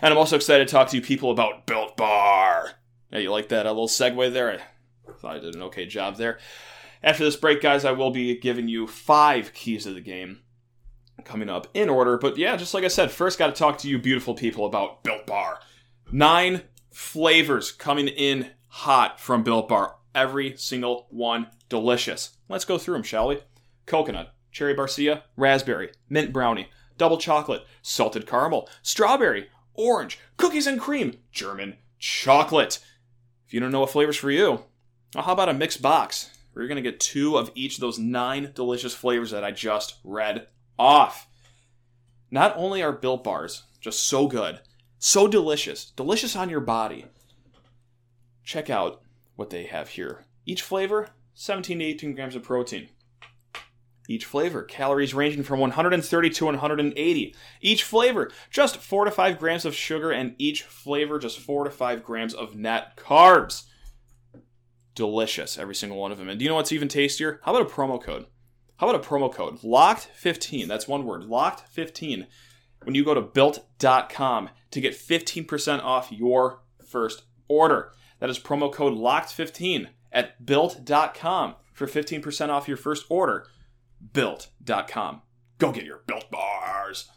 And 0.00 0.12
I'm 0.12 0.18
also 0.18 0.36
excited 0.36 0.66
to 0.66 0.72
talk 0.72 0.88
to 0.88 0.96
you 0.96 1.02
people 1.02 1.30
about 1.30 1.66
Built 1.66 1.96
Bar. 1.96 2.70
Yeah, 3.12 3.18
you 3.18 3.30
like 3.30 3.48
that? 3.48 3.66
A 3.66 3.70
little 3.70 3.88
segue 3.88 4.32
there? 4.32 4.60
I 5.08 5.12
thought 5.12 5.36
I 5.36 5.38
did 5.38 5.54
an 5.54 5.62
okay 5.62 5.86
job 5.86 6.16
there. 6.16 6.38
After 7.02 7.24
this 7.24 7.36
break, 7.36 7.60
guys, 7.60 7.84
I 7.84 7.92
will 7.92 8.10
be 8.10 8.36
giving 8.38 8.68
you 8.68 8.86
five 8.86 9.52
keys 9.52 9.86
of 9.86 9.94
the 9.94 10.00
game 10.00 10.40
coming 11.24 11.48
up 11.48 11.68
in 11.74 11.88
order. 11.88 12.18
But 12.18 12.36
yeah, 12.36 12.56
just 12.56 12.74
like 12.74 12.84
I 12.84 12.88
said, 12.88 13.10
first 13.10 13.38
got 13.38 13.48
to 13.48 13.52
talk 13.52 13.78
to 13.78 13.88
you 13.88 13.98
beautiful 13.98 14.34
people 14.34 14.66
about 14.66 15.02
Built 15.04 15.26
Bar. 15.26 15.60
Nine 16.10 16.62
flavors 16.90 17.70
coming 17.70 18.08
in 18.08 18.50
hot 18.66 19.20
from 19.20 19.42
Built 19.42 19.68
Bar. 19.68 19.96
Every 20.14 20.56
single 20.56 21.06
one 21.10 21.48
delicious. 21.68 22.36
Let's 22.48 22.64
go 22.64 22.78
through 22.78 22.94
them, 22.94 23.02
shall 23.02 23.28
we? 23.28 23.40
Coconut, 23.86 24.34
cherry 24.50 24.74
barcia, 24.74 25.22
raspberry, 25.36 25.90
mint 26.08 26.32
brownie, 26.32 26.68
double 26.96 27.18
chocolate, 27.18 27.64
salted 27.82 28.26
caramel, 28.26 28.68
strawberry, 28.82 29.48
orange, 29.74 30.18
cookies 30.36 30.66
and 30.66 30.80
cream, 30.80 31.18
German 31.30 31.76
chocolate. 31.98 32.80
If 33.46 33.54
you 33.54 33.60
don't 33.60 33.70
know 33.70 33.80
what 33.80 33.90
flavors 33.90 34.16
for 34.16 34.30
you, 34.30 34.64
well, 35.14 35.24
how 35.24 35.32
about 35.32 35.48
a 35.48 35.54
mixed 35.54 35.80
box? 35.80 36.30
You're 36.58 36.66
going 36.66 36.82
to 36.82 36.90
get 36.90 36.98
two 36.98 37.38
of 37.38 37.52
each 37.54 37.76
of 37.76 37.80
those 37.80 38.00
nine 38.00 38.50
delicious 38.52 38.92
flavors 38.92 39.30
that 39.30 39.44
I 39.44 39.52
just 39.52 39.98
read 40.02 40.48
off. 40.76 41.28
Not 42.32 42.52
only 42.56 42.82
are 42.82 42.92
built 42.92 43.22
bars 43.22 43.62
just 43.80 44.02
so 44.02 44.26
good, 44.26 44.60
so 44.98 45.28
delicious, 45.28 45.92
delicious 45.92 46.34
on 46.34 46.50
your 46.50 46.60
body. 46.60 47.06
Check 48.42 48.68
out 48.68 49.02
what 49.36 49.50
they 49.50 49.66
have 49.66 49.90
here. 49.90 50.24
Each 50.46 50.62
flavor, 50.62 51.10
17 51.34 51.78
to 51.78 51.84
18 51.84 52.14
grams 52.16 52.34
of 52.34 52.42
protein. 52.42 52.88
Each 54.08 54.24
flavor, 54.24 54.64
calories 54.64 55.14
ranging 55.14 55.44
from 55.44 55.60
130 55.60 56.30
to 56.30 56.44
180. 56.46 57.34
Each 57.60 57.84
flavor, 57.84 58.32
just 58.50 58.78
4 58.78 59.04
to 59.04 59.10
5 59.12 59.38
grams 59.38 59.64
of 59.64 59.76
sugar, 59.76 60.10
and 60.10 60.34
each 60.38 60.62
flavor, 60.64 61.20
just 61.20 61.38
4 61.38 61.64
to 61.64 61.70
5 61.70 62.02
grams 62.02 62.34
of 62.34 62.56
net 62.56 62.96
carbs. 62.96 63.64
Delicious, 64.98 65.56
every 65.56 65.76
single 65.76 65.96
one 65.96 66.10
of 66.10 66.18
them. 66.18 66.28
And 66.28 66.40
do 66.40 66.44
you 66.44 66.48
know 66.48 66.56
what's 66.56 66.72
even 66.72 66.88
tastier? 66.88 67.40
How 67.44 67.54
about 67.54 67.70
a 67.70 67.72
promo 67.72 68.02
code? 68.02 68.26
How 68.78 68.88
about 68.88 69.00
a 69.00 69.08
promo 69.08 69.32
code? 69.32 69.60
Locked15. 69.60 70.66
That's 70.66 70.88
one 70.88 71.04
word. 71.04 71.22
Locked15. 71.22 72.26
When 72.82 72.96
you 72.96 73.04
go 73.04 73.14
to 73.14 73.20
built.com 73.20 74.50
to 74.72 74.80
get 74.80 74.94
15% 74.94 75.84
off 75.84 76.10
your 76.10 76.62
first 76.84 77.22
order. 77.46 77.92
That 78.18 78.28
is 78.28 78.40
promo 78.40 78.72
code 78.72 78.94
LOCKED15 78.94 79.86
at 80.10 80.44
built.com 80.44 81.54
for 81.72 81.86
15% 81.86 82.48
off 82.48 82.66
your 82.66 82.76
first 82.76 83.06
order. 83.08 83.46
Built.com. 84.12 85.22
Go 85.58 85.70
get 85.70 85.84
your 85.84 86.02
built 86.08 86.28
bars. 86.28 87.08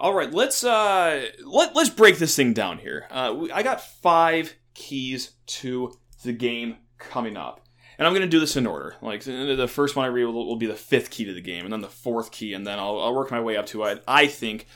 All 0.00 0.14
right, 0.14 0.32
let's 0.32 0.64
uh 0.64 1.26
let, 1.44 1.76
let's 1.76 1.90
break 1.90 2.16
this 2.16 2.34
thing 2.34 2.54
down 2.54 2.78
here. 2.78 3.06
Uh, 3.10 3.48
I 3.52 3.62
got 3.62 3.82
five 3.82 4.54
keys 4.72 5.32
to 5.46 5.92
the 6.24 6.32
game 6.32 6.78
coming 6.98 7.36
up. 7.36 7.60
And 7.98 8.06
I'm 8.06 8.14
going 8.14 8.22
to 8.22 8.28
do 8.28 8.40
this 8.40 8.56
in 8.56 8.66
order. 8.66 8.94
Like 9.02 9.24
the 9.24 9.68
first 9.70 9.94
one 9.94 10.06
I 10.06 10.08
read 10.08 10.24
will, 10.24 10.46
will, 10.46 10.56
be 10.56 10.64
the 10.64 10.74
fifth 10.74 11.10
key 11.10 11.26
to 11.26 11.34
the 11.34 11.42
game, 11.42 11.66
and 11.66 11.72
then 11.72 11.82
the 11.82 11.88
fourth 11.88 12.30
key, 12.30 12.54
and 12.54 12.66
then 12.66 12.78
I'll, 12.78 12.98
I'll 12.98 13.14
work 13.14 13.30
my 13.30 13.42
way 13.42 13.58
up 13.58 13.66
to 13.66 13.80
what 13.80 14.02
I 14.08 14.26
think 14.26 14.66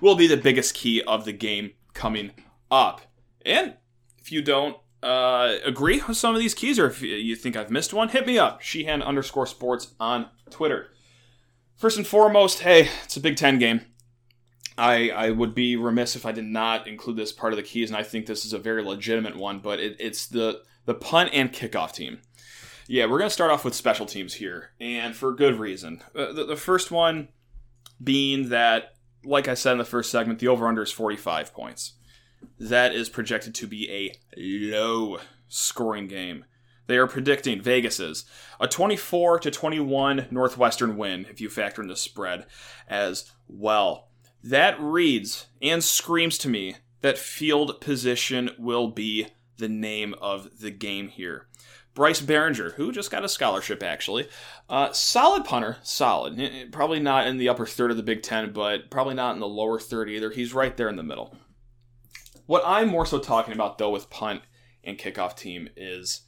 will 0.00 0.14
be 0.14 0.28
the 0.28 0.36
biggest 0.36 0.74
key 0.74 1.02
of 1.02 1.24
the 1.24 1.32
game 1.32 1.72
coming 1.92 2.30
up. 2.70 3.00
And 3.44 3.74
if 4.20 4.30
you 4.30 4.42
don't 4.42 4.76
uh, 5.02 5.56
agree 5.64 6.00
with 6.06 6.16
some 6.16 6.36
of 6.36 6.40
these 6.40 6.54
keys, 6.54 6.78
or 6.78 6.86
if 6.86 7.02
you 7.02 7.34
think 7.34 7.56
I've 7.56 7.72
missed 7.72 7.92
one, 7.92 8.10
hit 8.10 8.28
me 8.28 8.38
up. 8.38 8.62
Sheehan 8.62 9.02
underscore 9.02 9.48
sports 9.48 9.94
on 9.98 10.28
Twitter. 10.48 10.92
First 11.74 11.96
and 11.96 12.06
foremost, 12.06 12.60
hey, 12.60 12.88
it's 13.02 13.16
a 13.16 13.20
Big 13.20 13.36
Ten 13.36 13.58
game. 13.58 13.80
I, 14.78 15.10
I 15.10 15.30
would 15.30 15.54
be 15.54 15.76
remiss 15.76 16.14
if 16.14 16.24
I 16.24 16.32
did 16.32 16.44
not 16.44 16.86
include 16.86 17.16
this 17.16 17.32
part 17.32 17.52
of 17.52 17.56
the 17.56 17.62
keys, 17.62 17.90
and 17.90 17.96
I 17.96 18.04
think 18.04 18.26
this 18.26 18.44
is 18.44 18.52
a 18.52 18.58
very 18.58 18.82
legitimate 18.82 19.36
one, 19.36 19.58
but 19.58 19.80
it, 19.80 19.96
it's 19.98 20.26
the, 20.26 20.62
the 20.84 20.94
punt 20.94 21.30
and 21.32 21.52
kickoff 21.52 21.92
team. 21.92 22.20
Yeah, 22.86 23.04
we're 23.04 23.18
going 23.18 23.28
to 23.28 23.34
start 23.34 23.50
off 23.50 23.64
with 23.64 23.74
special 23.74 24.06
teams 24.06 24.34
here, 24.34 24.70
and 24.80 25.14
for 25.14 25.32
good 25.34 25.58
reason. 25.58 26.02
Uh, 26.14 26.32
the, 26.32 26.46
the 26.46 26.56
first 26.56 26.90
one 26.90 27.28
being 28.02 28.50
that, 28.50 28.94
like 29.24 29.48
I 29.48 29.54
said 29.54 29.72
in 29.72 29.78
the 29.78 29.84
first 29.84 30.10
segment, 30.10 30.38
the 30.38 30.48
over 30.48 30.66
under 30.68 30.82
is 30.82 30.92
45 30.92 31.52
points. 31.52 31.94
That 32.58 32.94
is 32.94 33.08
projected 33.08 33.54
to 33.56 33.66
be 33.66 33.90
a 33.90 34.14
low 34.36 35.18
scoring 35.48 36.06
game. 36.06 36.44
They 36.86 36.96
are 36.96 37.06
predicting 37.06 37.60
Vegas's 37.60 38.24
a 38.58 38.66
24 38.66 39.40
to 39.40 39.50
21 39.50 40.28
Northwestern 40.30 40.96
win 40.96 41.26
if 41.28 41.40
you 41.40 41.50
factor 41.50 41.82
in 41.82 41.88
the 41.88 41.96
spread 41.96 42.46
as 42.88 43.30
well. 43.46 44.07
That 44.48 44.80
reads 44.80 45.48
and 45.60 45.84
screams 45.84 46.38
to 46.38 46.48
me 46.48 46.76
that 47.02 47.18
field 47.18 47.82
position 47.82 48.48
will 48.58 48.88
be 48.88 49.26
the 49.58 49.68
name 49.68 50.14
of 50.22 50.60
the 50.60 50.70
game 50.70 51.08
here. 51.08 51.48
Bryce 51.92 52.22
Baringer, 52.22 52.72
who 52.72 52.90
just 52.90 53.10
got 53.10 53.26
a 53.26 53.28
scholarship 53.28 53.82
actually, 53.82 54.26
uh, 54.70 54.90
solid 54.92 55.44
punter, 55.44 55.76
solid. 55.82 56.40
Eh, 56.40 56.44
eh, 56.44 56.64
probably 56.72 56.98
not 56.98 57.26
in 57.26 57.36
the 57.36 57.50
upper 57.50 57.66
third 57.66 57.90
of 57.90 57.98
the 57.98 58.02
Big 58.02 58.22
Ten, 58.22 58.54
but 58.54 58.88
probably 58.88 59.12
not 59.12 59.34
in 59.34 59.40
the 59.40 59.46
lower 59.46 59.78
third 59.78 60.08
either. 60.08 60.30
He's 60.30 60.54
right 60.54 60.74
there 60.78 60.88
in 60.88 60.96
the 60.96 61.02
middle. 61.02 61.36
What 62.46 62.62
I'm 62.64 62.88
more 62.88 63.04
so 63.04 63.18
talking 63.18 63.52
about 63.52 63.76
though 63.76 63.90
with 63.90 64.08
punt 64.08 64.40
and 64.82 64.96
kickoff 64.96 65.36
team 65.36 65.68
is 65.76 66.22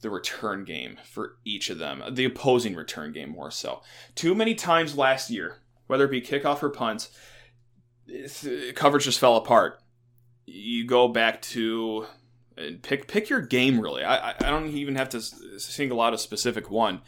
the 0.00 0.08
return 0.08 0.64
game 0.64 0.96
for 1.04 1.36
each 1.44 1.68
of 1.68 1.76
them, 1.76 2.02
the 2.10 2.24
opposing 2.24 2.74
return 2.74 3.12
game 3.12 3.28
more 3.28 3.50
so. 3.50 3.82
Too 4.14 4.34
many 4.34 4.54
times 4.54 4.96
last 4.96 5.28
year, 5.28 5.58
whether 5.92 6.06
it 6.06 6.10
be 6.10 6.22
kickoff 6.22 6.62
or 6.62 6.70
punts, 6.70 7.10
uh, 8.10 8.72
coverage 8.74 9.04
just 9.04 9.18
fell 9.18 9.36
apart. 9.36 9.78
You 10.46 10.86
go 10.86 11.06
back 11.06 11.42
to 11.42 12.06
pick 12.80 13.08
pick 13.08 13.28
your 13.28 13.42
game 13.42 13.78
really. 13.78 14.02
I 14.02 14.30
I 14.30 14.48
don't 14.48 14.68
even 14.68 14.96
have 14.96 15.10
to 15.10 15.20
single 15.20 16.00
out 16.00 16.14
a 16.14 16.18
specific 16.18 16.70
one. 16.70 17.02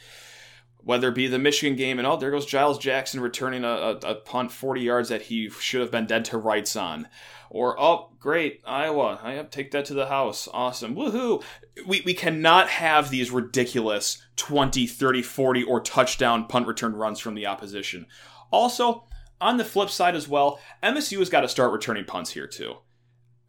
Whether 0.83 1.09
it 1.09 1.15
be 1.15 1.29
the 1.29 1.39
Michigan 1.39 1.79
game 1.79 1.99
and 1.99 2.07
oh 2.07 2.19
there 2.19 2.31
goes 2.31 2.45
Giles 2.45 2.77
Jackson 2.77 3.21
returning 3.21 3.65
a, 3.65 3.69
a, 3.69 3.97
a 4.01 4.15
punt 4.17 4.53
40 4.53 4.83
yards 4.83 5.09
that 5.09 5.23
he 5.23 5.49
should 5.49 5.81
have 5.81 5.91
been 5.91 6.05
dead 6.05 6.27
to 6.27 6.37
rights 6.37 6.77
on. 6.77 7.09
Or, 7.55 7.81
oh, 7.81 8.11
great, 8.19 8.63
Iowa. 8.67 9.21
I 9.23 9.41
take 9.49 9.71
that 9.71 9.85
to 9.85 9.95
the 9.95 10.09
house. 10.09 10.49
Awesome. 10.53 10.97
Woohoo. 10.97 11.41
We, 11.87 12.03
we 12.05 12.13
cannot 12.13 12.69
have 12.69 13.11
these 13.11 13.31
ridiculous 13.31 14.21
20, 14.35 14.89
30, 14.89 15.23
40, 15.23 15.63
or 15.63 15.81
touchdown 15.81 16.47
punt 16.47 16.67
return 16.67 16.97
runs 16.97 17.21
from 17.21 17.37
the 17.37 17.47
opposition. 17.47 18.07
Also, 18.51 19.05
on 19.41 19.57
the 19.57 19.65
flip 19.65 19.91
side 19.91 20.15
as 20.15 20.29
well, 20.29 20.59
MSU 20.83 21.19
has 21.19 21.29
got 21.29 21.43
to 21.43 21.49
start 21.49 21.73
returning 21.73 22.05
punts 22.05 22.31
here 22.31 22.47
too. 22.47 22.77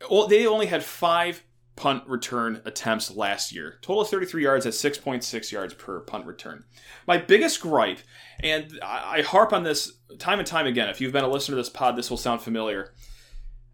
Well, 0.10 0.28
they 0.28 0.46
only 0.46 0.66
had 0.66 0.84
five 0.84 1.44
punt 1.75 2.04
return 2.08 2.62
attempts 2.66 3.12
last 3.12 3.54
year. 3.54 3.80
Total 3.82 4.02
of 4.02 4.10
33 4.10 4.44
yards 4.44 4.66
at 4.66 4.74
6.6 4.74 5.52
yards 5.52 5.74
per 5.74 6.00
punt 6.02 6.25
return. 6.25 6.64
My 7.08 7.18
biggest 7.18 7.62
gripe, 7.62 8.00
and 8.42 8.80
I 8.82 9.22
harp 9.22 9.54
on 9.54 9.64
this 9.64 9.92
time 10.20 10.40
and 10.40 10.48
time 10.48 10.68
again, 10.68 10.90
if 10.90 11.02
you've 11.02 11.14
been 11.14 11.24
a 11.24 11.30
listener 11.30 11.54
to 11.54 11.62
this 11.62 11.70
pod, 11.70 11.96
this 11.96 12.10
will 12.10 12.18
sound 12.18 12.42
familiar. 12.42 12.94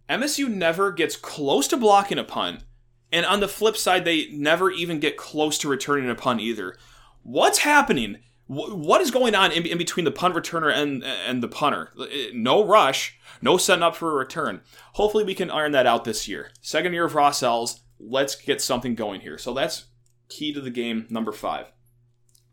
MSU 0.10 0.50
never 0.50 0.92
gets 0.92 1.16
close 1.16 1.68
to 1.70 1.78
blocking 1.78 2.18
a 2.18 2.24
punt, 2.24 2.63
and 3.12 3.25
on 3.25 3.40
the 3.40 3.48
flip 3.48 3.78
side, 3.78 4.04
they 4.04 4.28
never 4.32 4.72
even 4.72 5.00
get 5.00 5.18
close 5.18 5.58
to 5.60 5.70
returning 5.70 6.10
a 6.10 6.16
punt 6.16 6.42
either. 6.42 6.75
What's 7.24 7.60
happening? 7.60 8.18
What 8.51 9.00
is 9.00 9.12
going 9.12 9.34
on 9.34 9.51
in, 9.53 9.65
in, 9.65 9.77
between 9.77 10.03
the 10.03 10.12
punt 10.12 10.36
returner 10.36 10.74
and 10.74 11.03
and 11.03 11.41
the 11.41 11.48
punter? 11.48 11.91
Eh, 12.12 12.31
no 12.34 12.65
rush, 12.65 13.17
no 13.41 13.55
setting 13.55 13.84
up 13.84 13.96
for 13.96 14.12
a 14.12 14.15
return. 14.15 14.62
Hopefully, 14.93 15.24
we 15.24 15.34
can 15.34 15.50
iron 15.50 15.72
that 15.72 15.88
out 15.88 16.03
this 16.03 16.27
year. 16.27 16.51
Second 16.60 16.93
year 16.93 17.05
of 17.05 17.15
Ross 17.15 17.41
Els. 17.41 17.81
Let's 17.98 18.36
get 18.36 18.62
something 18.62 18.96
going 18.96 19.22
here. 19.22 19.38
So 19.38 19.53
that's 19.53 19.86
key 20.27 20.53
to 20.53 20.60
the 20.60 20.70
game. 20.70 21.05
Number 21.10 21.31
five. 21.31 21.72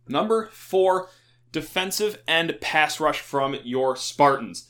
Number 0.07 0.49
four, 0.53 1.09
defensive 1.51 2.23
end 2.29 2.59
pass 2.61 3.01
rush 3.01 3.21
from 3.21 3.57
your 3.65 3.97
Spartans. 3.97 4.69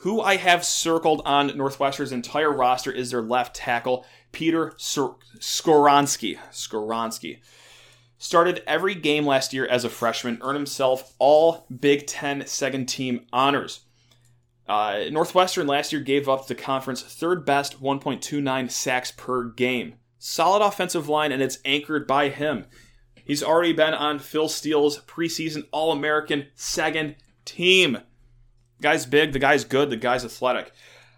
Who 0.00 0.20
I 0.20 0.36
have 0.36 0.64
circled 0.64 1.22
on 1.24 1.56
Northwestern's 1.56 2.12
entire 2.12 2.52
roster 2.52 2.92
is 2.92 3.12
their 3.12 3.22
left 3.22 3.56
tackle, 3.56 4.04
Peter 4.30 4.72
Skoronski. 4.76 6.38
Skoronski. 6.52 7.38
Started 8.18 8.62
every 8.66 8.94
game 8.94 9.26
last 9.26 9.52
year 9.52 9.66
as 9.66 9.84
a 9.84 9.90
freshman, 9.90 10.38
earned 10.40 10.56
himself 10.56 11.14
all 11.18 11.66
Big 11.80 12.06
Ten 12.06 12.46
second 12.46 12.86
team 12.86 13.26
honors. 13.32 13.80
Uh, 14.68 15.04
Northwestern 15.10 15.66
last 15.66 15.92
year 15.92 16.02
gave 16.02 16.28
up 16.28 16.46
the 16.46 16.54
conference 16.54 17.02
third 17.02 17.44
best 17.44 17.80
1.29 17.80 18.70
sacks 18.70 19.12
per 19.12 19.44
game. 19.44 19.94
Solid 20.18 20.64
offensive 20.64 21.08
line, 21.08 21.30
and 21.30 21.42
it's 21.42 21.58
anchored 21.64 22.06
by 22.06 22.30
him. 22.30 22.66
He's 23.24 23.42
already 23.42 23.72
been 23.72 23.94
on 23.94 24.18
Phil 24.18 24.48
Steele's 24.48 25.00
preseason 25.00 25.66
All 25.70 25.92
American 25.92 26.46
second 26.54 27.16
team. 27.44 27.98
guy's 28.80 29.04
big, 29.04 29.32
the 29.32 29.38
guy's 29.38 29.64
good, 29.64 29.90
the 29.90 29.96
guy's 29.96 30.24
athletic. 30.24 30.72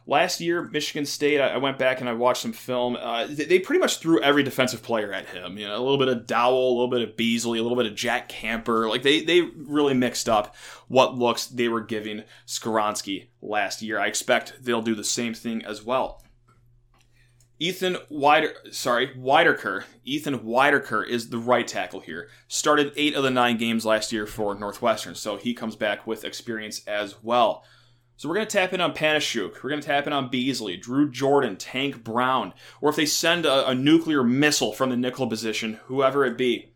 Last 0.08 0.40
year, 0.40 0.62
Michigan 0.62 1.04
State, 1.04 1.38
I 1.38 1.58
went 1.58 1.78
back 1.78 2.00
and 2.00 2.08
I 2.08 2.14
watched 2.14 2.40
some 2.40 2.54
film. 2.54 2.96
Uh, 2.96 3.26
they 3.28 3.58
pretty 3.58 3.78
much 3.78 3.98
threw 3.98 4.18
every 4.22 4.42
defensive 4.42 4.82
player 4.82 5.12
at 5.12 5.26
him. 5.26 5.58
You 5.58 5.68
know, 5.68 5.76
a 5.76 5.84
little 5.84 5.98
bit 5.98 6.08
of 6.08 6.26
Dowell, 6.26 6.70
a 6.70 6.72
little 6.72 6.88
bit 6.88 7.06
of 7.06 7.14
Beesley, 7.14 7.58
a 7.58 7.62
little 7.62 7.76
bit 7.76 7.84
of 7.84 7.94
Jack 7.94 8.30
Camper. 8.30 8.88
Like 8.88 9.02
they 9.02 9.20
they 9.20 9.42
really 9.42 9.92
mixed 9.92 10.26
up 10.26 10.56
what 10.88 11.18
looks 11.18 11.46
they 11.46 11.68
were 11.68 11.82
giving 11.82 12.24
Skoronski 12.46 13.26
last 13.42 13.82
year. 13.82 14.00
I 14.00 14.06
expect 14.06 14.54
they'll 14.64 14.80
do 14.80 14.94
the 14.94 15.04
same 15.04 15.34
thing 15.34 15.62
as 15.62 15.84
well. 15.84 16.22
Ethan 17.58 17.98
Wider, 18.08 18.54
sorry, 18.70 19.08
Wiederkehr. 19.08 19.84
Ethan 20.06 20.38
Wiederkehr 20.38 21.06
is 21.06 21.28
the 21.28 21.36
right 21.36 21.68
tackle 21.68 22.00
here. 22.00 22.30
Started 22.46 22.94
eight 22.96 23.14
of 23.14 23.24
the 23.24 23.30
nine 23.30 23.58
games 23.58 23.84
last 23.84 24.10
year 24.10 24.26
for 24.26 24.54
Northwestern, 24.54 25.14
so 25.14 25.36
he 25.36 25.52
comes 25.52 25.76
back 25.76 26.06
with 26.06 26.24
experience 26.24 26.82
as 26.86 27.22
well. 27.22 27.62
So 28.18 28.28
we're 28.28 28.34
going 28.34 28.48
to 28.48 28.52
tap 28.52 28.72
in 28.72 28.80
on 28.80 28.94
Panasiuk. 28.94 29.62
We're 29.62 29.70
going 29.70 29.80
to 29.80 29.86
tap 29.86 30.08
in 30.08 30.12
on 30.12 30.28
Beesley, 30.28 30.78
Drew 30.78 31.08
Jordan, 31.08 31.56
Tank 31.56 32.02
Brown, 32.02 32.52
or 32.80 32.90
if 32.90 32.96
they 32.96 33.06
send 33.06 33.46
a, 33.46 33.68
a 33.68 33.76
nuclear 33.76 34.24
missile 34.24 34.72
from 34.72 34.90
the 34.90 34.96
nickel 34.96 35.28
position, 35.28 35.78
whoever 35.84 36.24
it 36.24 36.36
be. 36.36 36.72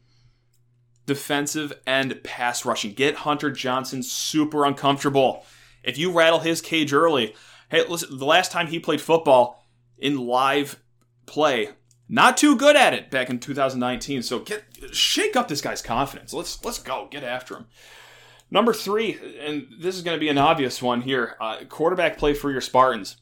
Defensive 1.04 1.72
and 1.84 2.22
pass 2.22 2.64
rushing. 2.64 2.92
Get 2.92 3.16
Hunter 3.16 3.50
Johnson 3.50 4.04
super 4.04 4.64
uncomfortable. 4.64 5.44
If 5.82 5.98
you 5.98 6.12
rattle 6.12 6.38
his 6.38 6.60
cage 6.60 6.92
early, 6.92 7.34
hey, 7.70 7.84
listen, 7.88 8.16
the 8.16 8.24
last 8.24 8.52
time 8.52 8.68
he 8.68 8.78
played 8.78 9.00
football, 9.00 9.66
in 9.98 10.18
live 10.18 10.80
play. 11.26 11.70
Not 12.08 12.36
too 12.36 12.56
good 12.56 12.76
at 12.76 12.94
it 12.94 13.10
back 13.10 13.30
in 13.30 13.40
2019. 13.40 14.22
So 14.22 14.40
get 14.40 14.64
shake 14.92 15.34
up 15.34 15.48
this 15.48 15.60
guy's 15.60 15.82
confidence. 15.82 16.32
Let's 16.32 16.64
let's 16.64 16.78
go 16.78 17.08
get 17.10 17.24
after 17.24 17.56
him. 17.56 17.66
Number 18.52 18.74
three, 18.74 19.18
and 19.40 19.66
this 19.80 19.96
is 19.96 20.02
going 20.02 20.14
to 20.14 20.20
be 20.20 20.28
an 20.28 20.36
obvious 20.36 20.82
one 20.82 21.00
here. 21.00 21.36
Uh, 21.40 21.64
quarterback 21.70 22.18
play 22.18 22.34
for 22.34 22.50
your 22.50 22.60
Spartans. 22.60 23.16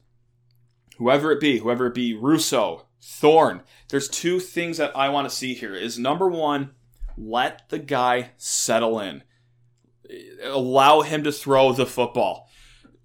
Whoever 0.99 1.31
it 1.31 1.39
be, 1.39 1.59
whoever 1.59 1.87
it 1.87 1.95
be, 1.95 2.15
Russo, 2.15 2.89
Thorne. 3.01 3.63
There's 3.91 4.09
two 4.09 4.41
things 4.41 4.79
that 4.79 4.95
I 4.97 5.09
want 5.09 5.31
to 5.31 5.35
see 5.35 5.55
here. 5.55 5.73
Is 5.73 6.01
number 6.01 6.29
one, 6.29 6.73
let 7.17 7.69
the 7.69 7.79
guy 7.79 8.33
settle 8.39 8.99
in. 8.99 9.23
Allow 10.43 11.03
him 11.03 11.23
to 11.23 11.31
throw 11.31 11.73
the 11.73 11.87
football 11.87 12.50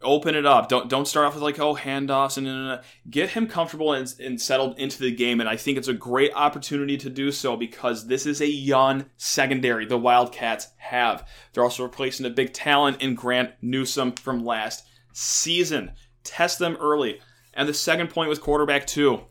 open 0.06 0.36
it 0.36 0.46
up. 0.46 0.70
Don't 0.70 0.90
don't 0.90 1.08
start 1.08 1.26
off 1.26 1.34
with 1.34 1.44
like 1.44 1.60
oh 1.60 1.76
handoffs 1.76 2.38
and, 2.38 2.80
get 3.10 3.32
him 3.32 3.48
comfortable 3.48 3.94
and, 3.94 4.14
and, 4.20 4.40
settled 4.40 4.80
into 4.80 5.00
the 5.00 5.12
game. 5.12 5.40
And 5.40 5.50
I 5.50 5.58
think 5.58 5.78
it's 5.78 5.88
a 5.88 5.94
great 5.94 6.32
opportunity 6.34 6.98
to 6.98 7.10
do 7.10 7.32
so 7.32 7.58
because 7.58 8.08
this 8.08 8.26
is 8.26 8.42
a 8.42 8.48
young 8.48 9.06
secondary 9.18 9.86
the 9.86 9.98
Wildcats 9.98 10.70
have. 10.78 11.28
They're 11.54 11.64
also 11.64 11.84
replacing 11.84 12.26
a 12.26 12.30
big 12.30 12.54
talent 12.54 13.02
in 13.02 13.16
Grant 13.16 13.52
Newsome 13.62 14.14
from 14.14 14.46
last 14.46 14.86
season. 15.14 15.92
Test 16.24 16.60
them 16.60 16.78
early. 16.80 17.20
And 17.54 17.68
the 17.68 17.74
second 17.74 18.10
point 18.10 18.30
with 18.30 18.42
quarterback 18.42 18.88
two. 18.88 19.22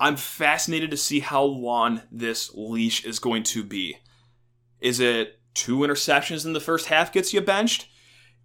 I'm 0.00 0.16
fascinated 0.16 0.92
to 0.92 0.96
see 0.96 1.20
how 1.20 1.42
long 1.42 2.02
this 2.12 2.54
leash 2.54 3.04
is 3.04 3.18
going 3.18 3.42
to 3.44 3.64
be. 3.64 3.96
Is 4.80 5.00
it 5.00 5.40
two 5.54 5.78
interceptions 5.78 6.46
in 6.46 6.52
the 6.52 6.60
first 6.60 6.86
half 6.86 7.12
gets 7.12 7.34
you 7.34 7.40
benched? 7.40 7.88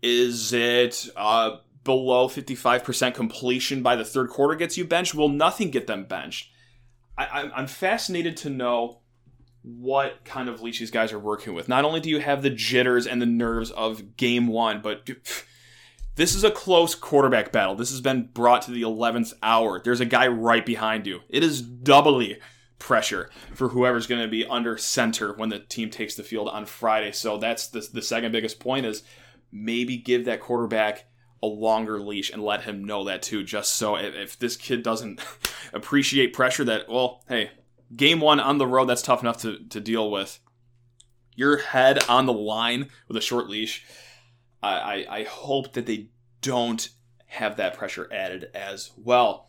Is 0.03 0.51
it 0.51 1.07
uh, 1.15 1.57
below 1.85 2.27
55% 2.27 3.15
completion 3.15 3.81
by 3.81 3.95
the 3.95 4.03
third 4.03 4.29
quarter 4.29 4.55
gets 4.55 4.77
you 4.77 4.83
benched? 4.83 5.15
Will 5.15 5.29
nothing 5.29 5.71
get 5.71 5.87
them 5.87 6.03
benched? 6.03 6.51
I, 7.17 7.49
I'm 7.55 7.67
fascinated 7.67 8.35
to 8.37 8.49
know 8.49 8.99
what 9.61 10.25
kind 10.25 10.49
of 10.49 10.61
leash 10.61 10.79
these 10.79 10.91
guys 10.91 11.13
are 11.13 11.19
working 11.19 11.53
with. 11.53 11.69
Not 11.69 11.85
only 11.85 12.01
do 12.01 12.09
you 12.09 12.19
have 12.19 12.41
the 12.41 12.49
jitters 12.49 13.07
and 13.07 13.21
the 13.21 13.25
nerves 13.25 13.71
of 13.71 14.17
game 14.17 14.47
one, 14.47 14.81
but 14.81 15.09
this 16.15 16.35
is 16.35 16.43
a 16.43 16.51
close 16.51 16.95
quarterback 16.95 17.53
battle. 17.53 17.75
This 17.75 17.91
has 17.91 18.01
been 18.01 18.29
brought 18.33 18.63
to 18.63 18.71
the 18.71 18.81
11th 18.81 19.33
hour. 19.41 19.81
There's 19.81 20.01
a 20.01 20.05
guy 20.05 20.27
right 20.27 20.65
behind 20.65 21.07
you. 21.07 21.21
It 21.29 21.43
is 21.43 21.61
doubly 21.61 22.39
pressure 22.77 23.29
for 23.53 23.69
whoever's 23.69 24.07
going 24.07 24.21
to 24.21 24.27
be 24.27 24.45
under 24.45 24.77
center 24.77 25.33
when 25.33 25.47
the 25.47 25.59
team 25.59 25.89
takes 25.89 26.15
the 26.15 26.23
field 26.23 26.49
on 26.49 26.65
Friday. 26.65 27.13
So 27.13 27.37
that's 27.37 27.67
the, 27.67 27.87
the 27.93 28.01
second 28.01 28.33
biggest 28.33 28.59
point 28.59 28.85
is 28.85 29.03
maybe 29.53 29.97
give 29.97 30.25
that 30.25 30.41
quarterback 30.41 31.05
a 31.41 31.45
longer 31.45 31.99
leash 31.99 32.31
and 32.31 32.41
let 32.41 32.63
him 32.63 32.83
know 32.83 33.03
that 33.03 33.21
too, 33.21 33.43
just 33.43 33.73
so 33.73 33.95
if, 33.95 34.15
if 34.15 34.39
this 34.39 34.57
kid 34.57 34.81
doesn't 34.81 35.21
appreciate 35.73 36.33
pressure, 36.33 36.63
that, 36.63 36.89
well, 36.89 37.23
hey, 37.27 37.51
game 37.95 38.19
one 38.19 38.39
on 38.39 38.57
the 38.57 38.67
road, 38.67 38.85
that's 38.85 39.01
tough 39.01 39.21
enough 39.21 39.37
to, 39.37 39.59
to 39.69 39.79
deal 39.79 40.09
with. 40.09 40.39
Your 41.35 41.57
head 41.57 42.03
on 42.09 42.25
the 42.25 42.33
line 42.33 42.89
with 43.07 43.17
a 43.17 43.21
short 43.21 43.49
leash, 43.49 43.85
I, 44.61 44.73
I, 44.73 45.05
I 45.19 45.23
hope 45.23 45.73
that 45.73 45.85
they 45.85 46.09
don't 46.41 46.89
have 47.27 47.57
that 47.57 47.77
pressure 47.77 48.07
added 48.11 48.49
as 48.53 48.91
well. 48.97 49.47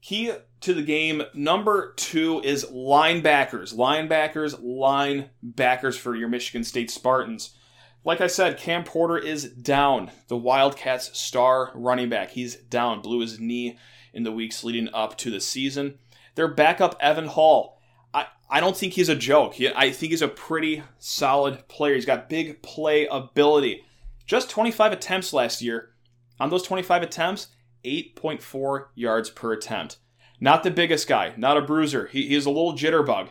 Key 0.00 0.32
to 0.60 0.74
the 0.74 0.82
game 0.82 1.22
number 1.34 1.92
two 1.96 2.40
is 2.44 2.64
linebackers. 2.66 3.74
Linebackers, 3.74 4.60
linebackers 4.62 5.98
for 5.98 6.14
your 6.14 6.28
Michigan 6.28 6.62
State 6.62 6.90
Spartans. 6.90 7.56
Like 8.04 8.20
I 8.20 8.26
said, 8.26 8.58
Cam 8.58 8.84
Porter 8.84 9.16
is 9.16 9.44
down. 9.44 10.10
The 10.28 10.36
Wildcats' 10.36 11.18
star 11.18 11.72
running 11.74 12.10
back. 12.10 12.30
He's 12.30 12.56
down. 12.56 13.00
Blew 13.00 13.20
his 13.20 13.40
knee 13.40 13.78
in 14.12 14.24
the 14.24 14.32
weeks 14.32 14.62
leading 14.62 14.92
up 14.92 15.16
to 15.18 15.30
the 15.30 15.40
season. 15.40 15.98
Their 16.34 16.48
backup, 16.48 16.96
Evan 17.00 17.28
Hull. 17.28 17.80
I, 18.12 18.26
I 18.50 18.60
don't 18.60 18.76
think 18.76 18.92
he's 18.92 19.08
a 19.08 19.16
joke. 19.16 19.54
He, 19.54 19.68
I 19.68 19.90
think 19.90 20.10
he's 20.10 20.20
a 20.20 20.28
pretty 20.28 20.82
solid 20.98 21.66
player. 21.66 21.94
He's 21.94 22.04
got 22.04 22.28
big 22.28 22.62
play 22.62 23.06
ability. 23.06 23.84
Just 24.26 24.50
25 24.50 24.92
attempts 24.92 25.32
last 25.32 25.62
year. 25.62 25.90
On 26.38 26.50
those 26.50 26.62
25 26.62 27.02
attempts, 27.02 27.48
8.4 27.84 28.86
yards 28.94 29.30
per 29.30 29.52
attempt. 29.52 29.96
Not 30.40 30.62
the 30.62 30.70
biggest 30.70 31.08
guy, 31.08 31.32
not 31.38 31.56
a 31.56 31.62
bruiser. 31.62 32.06
He, 32.08 32.28
he's 32.28 32.44
a 32.44 32.50
little 32.50 32.74
jitterbug. 32.74 33.30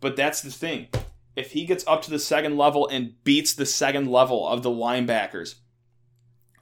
But 0.00 0.16
that's 0.16 0.40
the 0.40 0.50
thing 0.50 0.88
if 1.36 1.52
he 1.52 1.64
gets 1.64 1.84
up 1.86 2.02
to 2.02 2.10
the 2.10 2.18
second 2.18 2.56
level 2.56 2.88
and 2.88 3.22
beats 3.24 3.52
the 3.52 3.66
second 3.66 4.10
level 4.10 4.46
of 4.46 4.62
the 4.62 4.70
linebackers, 4.70 5.56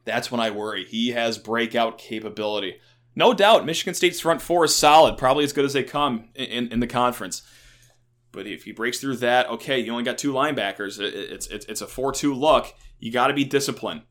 that's 0.04 0.30
when 0.30 0.40
I 0.40 0.50
worry. 0.50 0.85
He 0.85 1.11
has 1.11 1.38
breakout 1.38 1.98
capability. 1.98 2.76
No 3.14 3.35
doubt, 3.35 3.66
Michigan 3.66 3.94
State's 3.94 4.20
front 4.20 4.40
four 4.40 4.64
is 4.64 4.74
solid, 4.74 5.18
probably 5.18 5.44
as 5.44 5.52
good 5.52 5.64
as 5.64 5.74
they 5.74 5.82
come 5.82 6.28
in, 6.35 6.68
in 6.72 6.80
the 6.80 6.87
conference. 6.87 7.42
But 8.32 8.46
if 8.46 8.64
he 8.64 8.72
breaks 8.72 8.98
through 8.98 9.16
that, 9.16 9.48
okay, 9.50 9.78
you 9.78 9.92
only 9.92 10.04
got 10.04 10.16
two 10.16 10.32
linebackers. 10.32 10.98
It's 10.98 11.46
it's, 11.48 11.66
it's 11.66 11.82
a 11.82 11.87
four-two 11.87 12.32
look. 12.32 12.72
You 12.98 13.12
got 13.12 13.26
to 13.26 13.35
be 13.35 13.44
disciplined. 13.44 14.02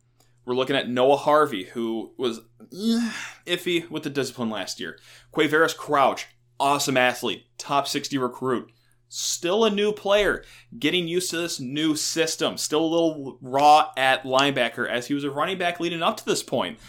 We're 0.45 0.53
looking 0.53 0.75
at 0.75 0.89
Noah 0.89 1.17
Harvey, 1.17 1.65
who 1.65 2.13
was 2.17 2.39
eh, 2.71 3.11
iffy 3.47 3.89
with 3.89 4.03
the 4.03 4.09
discipline 4.11 4.51
last 4.51 4.79
year. 4.79 4.99
Quavaris 5.33 5.75
Crouch, 5.75 6.27
awesome 6.59 6.97
athlete, 6.97 7.45
top 7.57 7.87
60 7.87 8.17
recruit 8.19 8.71
still 9.13 9.65
a 9.65 9.69
new 9.69 9.91
player, 9.91 10.41
getting 10.79 11.05
used 11.05 11.29
to 11.29 11.37
this 11.37 11.59
new 11.59 11.97
system, 11.97 12.57
still 12.57 12.79
a 12.79 12.85
little 12.85 13.37
raw 13.41 13.91
at 13.97 14.23
linebacker 14.23 14.89
as 14.89 15.07
he 15.07 15.13
was 15.13 15.25
a 15.25 15.29
running 15.29 15.57
back 15.57 15.81
leading 15.81 16.01
up 16.01 16.15
to 16.15 16.25
this 16.25 16.41
point. 16.41 16.79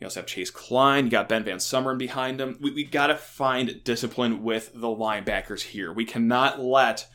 You 0.00 0.06
also 0.06 0.20
have 0.20 0.26
Chase 0.26 0.50
Kline. 0.50 1.04
you 1.04 1.10
got 1.12 1.28
Ben 1.28 1.44
Van 1.44 1.58
Sumeren 1.58 1.98
behind 1.98 2.40
him. 2.40 2.58
We, 2.60 2.72
we 2.72 2.84
got 2.84 3.06
to 3.06 3.14
find 3.14 3.82
discipline 3.84 4.42
with 4.42 4.72
the 4.74 4.88
linebackers 4.88 5.62
here. 5.62 5.92
We 5.92 6.04
cannot 6.04 6.60
let 6.60 7.06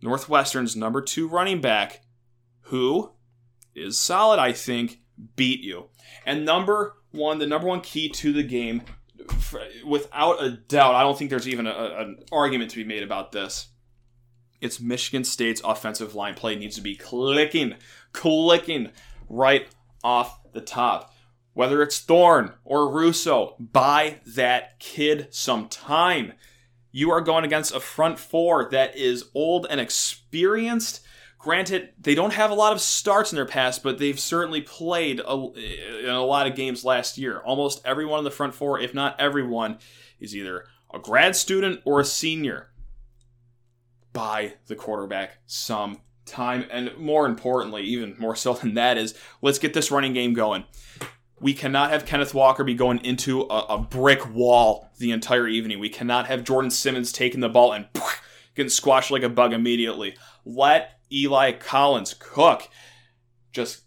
Northwestern's 0.00 0.76
number 0.76 1.02
two 1.02 1.26
running 1.26 1.60
back, 1.60 2.02
who 2.62 3.10
is 3.74 3.98
solid, 3.98 4.38
I 4.38 4.52
think, 4.52 5.00
beat 5.34 5.60
you. 5.60 5.86
And 6.24 6.44
number 6.44 6.94
one, 7.10 7.40
the 7.40 7.48
number 7.48 7.66
one 7.66 7.80
key 7.80 8.08
to 8.10 8.32
the 8.32 8.44
game 8.44 8.82
without 9.84 10.42
a 10.42 10.50
doubt, 10.50 10.94
I 10.94 11.02
don't 11.02 11.16
think 11.18 11.30
there's 11.30 11.48
even 11.48 11.66
a, 11.66 11.94
an 11.98 12.18
argument 12.32 12.70
to 12.72 12.76
be 12.76 12.84
made 12.84 13.02
about 13.02 13.32
this. 13.32 13.68
It's 14.60 14.80
Michigan 14.80 15.24
State's 15.24 15.62
offensive 15.64 16.14
line 16.14 16.34
play 16.34 16.54
needs 16.54 16.76
to 16.76 16.82
be 16.82 16.94
clicking, 16.94 17.76
clicking 18.12 18.90
right 19.28 19.66
off 20.04 20.40
the 20.52 20.60
top. 20.60 21.14
Whether 21.54 21.82
it's 21.82 21.98
Thorne 21.98 22.52
or 22.64 22.90
Russo, 22.90 23.56
buy 23.58 24.20
that 24.26 24.78
kid 24.78 25.28
some 25.30 25.68
time. 25.68 26.34
You 26.92 27.10
are 27.10 27.20
going 27.20 27.44
against 27.44 27.74
a 27.74 27.80
front 27.80 28.18
four 28.18 28.68
that 28.70 28.96
is 28.96 29.30
old 29.34 29.66
and 29.68 29.80
experienced 29.80 31.00
Granted, 31.40 31.94
they 31.98 32.14
don't 32.14 32.34
have 32.34 32.50
a 32.50 32.54
lot 32.54 32.74
of 32.74 32.82
starts 32.82 33.32
in 33.32 33.36
their 33.36 33.46
past, 33.46 33.82
but 33.82 33.96
they've 33.96 34.20
certainly 34.20 34.60
played 34.60 35.20
a, 35.20 35.34
in 36.04 36.10
a 36.10 36.22
lot 36.22 36.46
of 36.46 36.54
games 36.54 36.84
last 36.84 37.16
year. 37.16 37.38
Almost 37.38 37.80
everyone 37.86 38.18
in 38.18 38.24
the 38.24 38.30
front 38.30 38.54
four, 38.54 38.78
if 38.78 38.92
not 38.92 39.18
everyone, 39.18 39.78
is 40.20 40.36
either 40.36 40.66
a 40.92 40.98
grad 40.98 41.34
student 41.34 41.80
or 41.86 41.98
a 41.98 42.04
senior. 42.04 42.68
Buy 44.12 44.54
the 44.66 44.76
quarterback 44.76 45.38
some 45.46 46.02
time. 46.26 46.66
And 46.70 46.94
more 46.98 47.24
importantly, 47.24 47.84
even 47.84 48.16
more 48.18 48.36
so 48.36 48.52
than 48.52 48.74
that, 48.74 48.98
is 48.98 49.14
let's 49.40 49.58
get 49.58 49.72
this 49.72 49.90
running 49.90 50.12
game 50.12 50.34
going. 50.34 50.64
We 51.40 51.54
cannot 51.54 51.90
have 51.90 52.04
Kenneth 52.04 52.34
Walker 52.34 52.64
be 52.64 52.74
going 52.74 52.98
into 52.98 53.42
a, 53.44 53.60
a 53.70 53.78
brick 53.78 54.30
wall 54.34 54.90
the 54.98 55.10
entire 55.10 55.48
evening. 55.48 55.78
We 55.78 55.88
cannot 55.88 56.26
have 56.26 56.44
Jordan 56.44 56.70
Simmons 56.70 57.12
taking 57.12 57.40
the 57.40 57.48
ball 57.48 57.72
and 57.72 57.86
getting 58.54 58.68
squashed 58.68 59.10
like 59.10 59.22
a 59.22 59.30
bug 59.30 59.54
immediately. 59.54 60.16
Let 60.44 60.99
Eli 61.12 61.52
Collins, 61.52 62.14
Cook, 62.18 62.68
just 63.52 63.82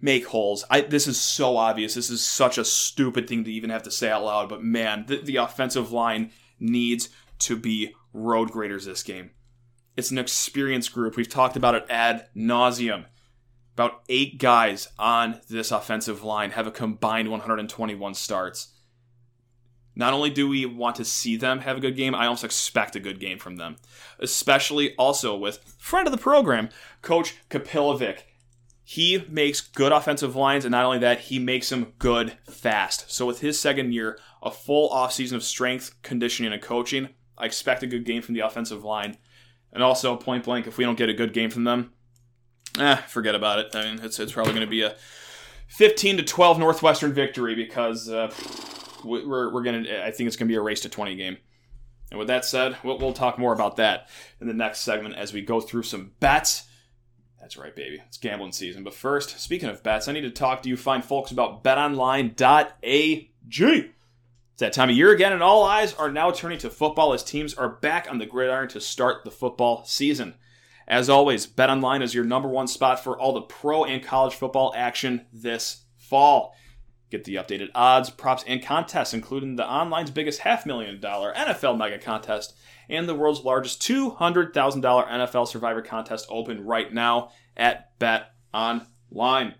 make 0.00 0.26
holes. 0.26 0.64
I, 0.70 0.82
this 0.82 1.06
is 1.06 1.20
so 1.20 1.56
obvious. 1.56 1.94
This 1.94 2.10
is 2.10 2.24
such 2.24 2.58
a 2.58 2.64
stupid 2.64 3.28
thing 3.28 3.44
to 3.44 3.52
even 3.52 3.70
have 3.70 3.82
to 3.84 3.90
say 3.90 4.10
out 4.10 4.24
loud, 4.24 4.48
but 4.48 4.62
man, 4.62 5.04
the, 5.06 5.18
the 5.18 5.36
offensive 5.36 5.92
line 5.92 6.30
needs 6.60 7.08
to 7.40 7.56
be 7.56 7.94
road 8.12 8.50
graders 8.50 8.84
this 8.84 9.02
game. 9.02 9.30
It's 9.96 10.10
an 10.10 10.18
experienced 10.18 10.92
group. 10.92 11.16
We've 11.16 11.28
talked 11.28 11.56
about 11.56 11.74
it 11.74 11.86
ad 11.90 12.28
nauseum. 12.36 13.06
About 13.74 14.02
eight 14.08 14.38
guys 14.38 14.88
on 14.98 15.40
this 15.48 15.70
offensive 15.70 16.22
line 16.22 16.52
have 16.52 16.66
a 16.66 16.72
combined 16.72 17.30
121 17.30 18.14
starts. 18.14 18.74
Not 19.98 20.14
only 20.14 20.30
do 20.30 20.48
we 20.48 20.64
want 20.64 20.94
to 20.96 21.04
see 21.04 21.36
them 21.36 21.58
have 21.58 21.76
a 21.76 21.80
good 21.80 21.96
game, 21.96 22.14
I 22.14 22.28
also 22.28 22.46
expect 22.46 22.94
a 22.94 23.00
good 23.00 23.18
game 23.18 23.38
from 23.38 23.56
them. 23.56 23.76
Especially 24.20 24.94
also 24.94 25.36
with 25.36 25.58
friend 25.76 26.06
of 26.06 26.12
the 26.12 26.18
program, 26.18 26.68
Coach 27.02 27.34
Kapilovic. 27.50 28.20
He 28.84 29.24
makes 29.28 29.60
good 29.60 29.92
offensive 29.92 30.36
lines, 30.36 30.64
and 30.64 30.72
not 30.72 30.84
only 30.84 31.00
that, 31.00 31.20
he 31.22 31.38
makes 31.40 31.68
them 31.68 31.92
good 31.98 32.38
fast. 32.48 33.10
So 33.10 33.26
with 33.26 33.40
his 33.40 33.58
second 33.58 33.92
year, 33.92 34.18
a 34.40 34.52
full 34.52 34.88
offseason 34.88 35.34
of 35.34 35.42
strength, 35.42 36.00
conditioning, 36.02 36.52
and 36.52 36.62
coaching, 36.62 37.10
I 37.36 37.44
expect 37.44 37.82
a 37.82 37.86
good 37.86 38.04
game 38.04 38.22
from 38.22 38.34
the 38.34 38.40
offensive 38.40 38.84
line. 38.84 39.18
And 39.72 39.82
also, 39.82 40.16
point 40.16 40.44
blank, 40.44 40.66
if 40.66 40.78
we 40.78 40.84
don't 40.84 40.96
get 40.96 41.10
a 41.10 41.14
good 41.14 41.34
game 41.34 41.50
from 41.50 41.64
them, 41.64 41.92
eh, 42.78 42.96
forget 42.96 43.34
about 43.34 43.58
it. 43.58 43.74
I 43.74 43.84
mean, 43.84 44.02
it's, 44.02 44.18
it's 44.20 44.32
probably 44.32 44.52
going 44.54 44.64
to 44.64 44.70
be 44.70 44.82
a 44.82 44.96
15 45.66 46.18
to 46.18 46.22
12 46.22 46.58
Northwestern 46.58 47.12
victory 47.12 47.54
because 47.54 48.08
uh, 48.08 48.32
we're, 49.04 49.52
we're 49.52 49.62
going 49.62 49.84
to, 49.84 50.04
I 50.04 50.10
think 50.10 50.26
it's 50.26 50.36
going 50.36 50.48
to 50.48 50.52
be 50.52 50.56
a 50.56 50.60
race 50.60 50.80
to 50.82 50.88
20 50.88 51.16
game. 51.16 51.36
And 52.10 52.18
with 52.18 52.28
that 52.28 52.44
said, 52.44 52.76
we'll, 52.82 52.98
we'll 52.98 53.12
talk 53.12 53.38
more 53.38 53.52
about 53.52 53.76
that 53.76 54.08
in 54.40 54.46
the 54.46 54.54
next 54.54 54.80
segment 54.80 55.16
as 55.16 55.32
we 55.32 55.42
go 55.42 55.60
through 55.60 55.82
some 55.82 56.12
bets. 56.20 56.64
That's 57.40 57.56
right, 57.56 57.74
baby. 57.74 58.00
It's 58.06 58.18
gambling 58.18 58.52
season. 58.52 58.82
But 58.84 58.94
first, 58.94 59.40
speaking 59.40 59.68
of 59.68 59.82
bets, 59.82 60.08
I 60.08 60.12
need 60.12 60.22
to 60.22 60.30
talk 60.30 60.62
to 60.62 60.68
you 60.68 60.76
fine 60.76 61.02
folks 61.02 61.30
about 61.30 61.62
betonline.ag. 61.62 63.30
It's 63.50 64.60
that 64.60 64.72
time 64.72 64.90
of 64.90 64.96
year 64.96 65.12
again, 65.12 65.32
and 65.32 65.42
all 65.42 65.62
eyes 65.62 65.94
are 65.94 66.10
now 66.10 66.30
turning 66.32 66.58
to 66.58 66.70
football 66.70 67.12
as 67.12 67.22
teams 67.22 67.54
are 67.54 67.68
back 67.68 68.08
on 68.10 68.18
the 68.18 68.26
gridiron 68.26 68.68
to 68.70 68.80
start 68.80 69.24
the 69.24 69.30
football 69.30 69.84
season. 69.84 70.34
As 70.88 71.08
always, 71.08 71.46
BetOnline 71.46 72.02
is 72.02 72.14
your 72.14 72.24
number 72.24 72.48
one 72.48 72.66
spot 72.66 73.04
for 73.04 73.16
all 73.16 73.34
the 73.34 73.42
pro 73.42 73.84
and 73.84 74.02
college 74.02 74.34
football 74.34 74.72
action 74.74 75.26
this 75.32 75.84
fall. 75.96 76.56
Get 77.10 77.24
the 77.24 77.36
updated 77.36 77.70
odds, 77.74 78.10
props, 78.10 78.44
and 78.46 78.62
contests, 78.62 79.14
including 79.14 79.56
the 79.56 79.64
online's 79.64 80.10
biggest 80.10 80.40
half 80.40 80.66
million 80.66 81.00
dollar 81.00 81.32
NFL 81.34 81.78
mega 81.78 81.98
contest 81.98 82.54
and 82.88 83.08
the 83.08 83.14
world's 83.14 83.44
largest 83.44 83.82
$200,000 83.82 84.52
NFL 84.52 85.48
survivor 85.48 85.82
contest 85.82 86.26
open 86.30 86.64
right 86.64 86.92
now 86.92 87.30
at 87.56 87.98
Bet 87.98 88.32
Online. 88.52 89.54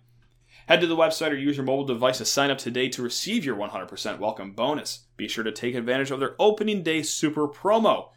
Head 0.66 0.80
to 0.80 0.86
the 0.86 0.96
website 0.96 1.30
or 1.30 1.36
use 1.36 1.56
your 1.56 1.64
mobile 1.64 1.84
device 1.84 2.18
to 2.18 2.24
sign 2.24 2.50
up 2.50 2.58
today 2.58 2.88
to 2.90 3.02
receive 3.02 3.44
your 3.44 3.56
100% 3.56 4.18
welcome 4.18 4.52
bonus. 4.52 5.06
Be 5.16 5.28
sure 5.28 5.44
to 5.44 5.52
take 5.52 5.74
advantage 5.74 6.10
of 6.10 6.20
their 6.20 6.36
opening 6.38 6.82
day 6.82 7.02
super 7.02 7.48
promo. 7.48 8.10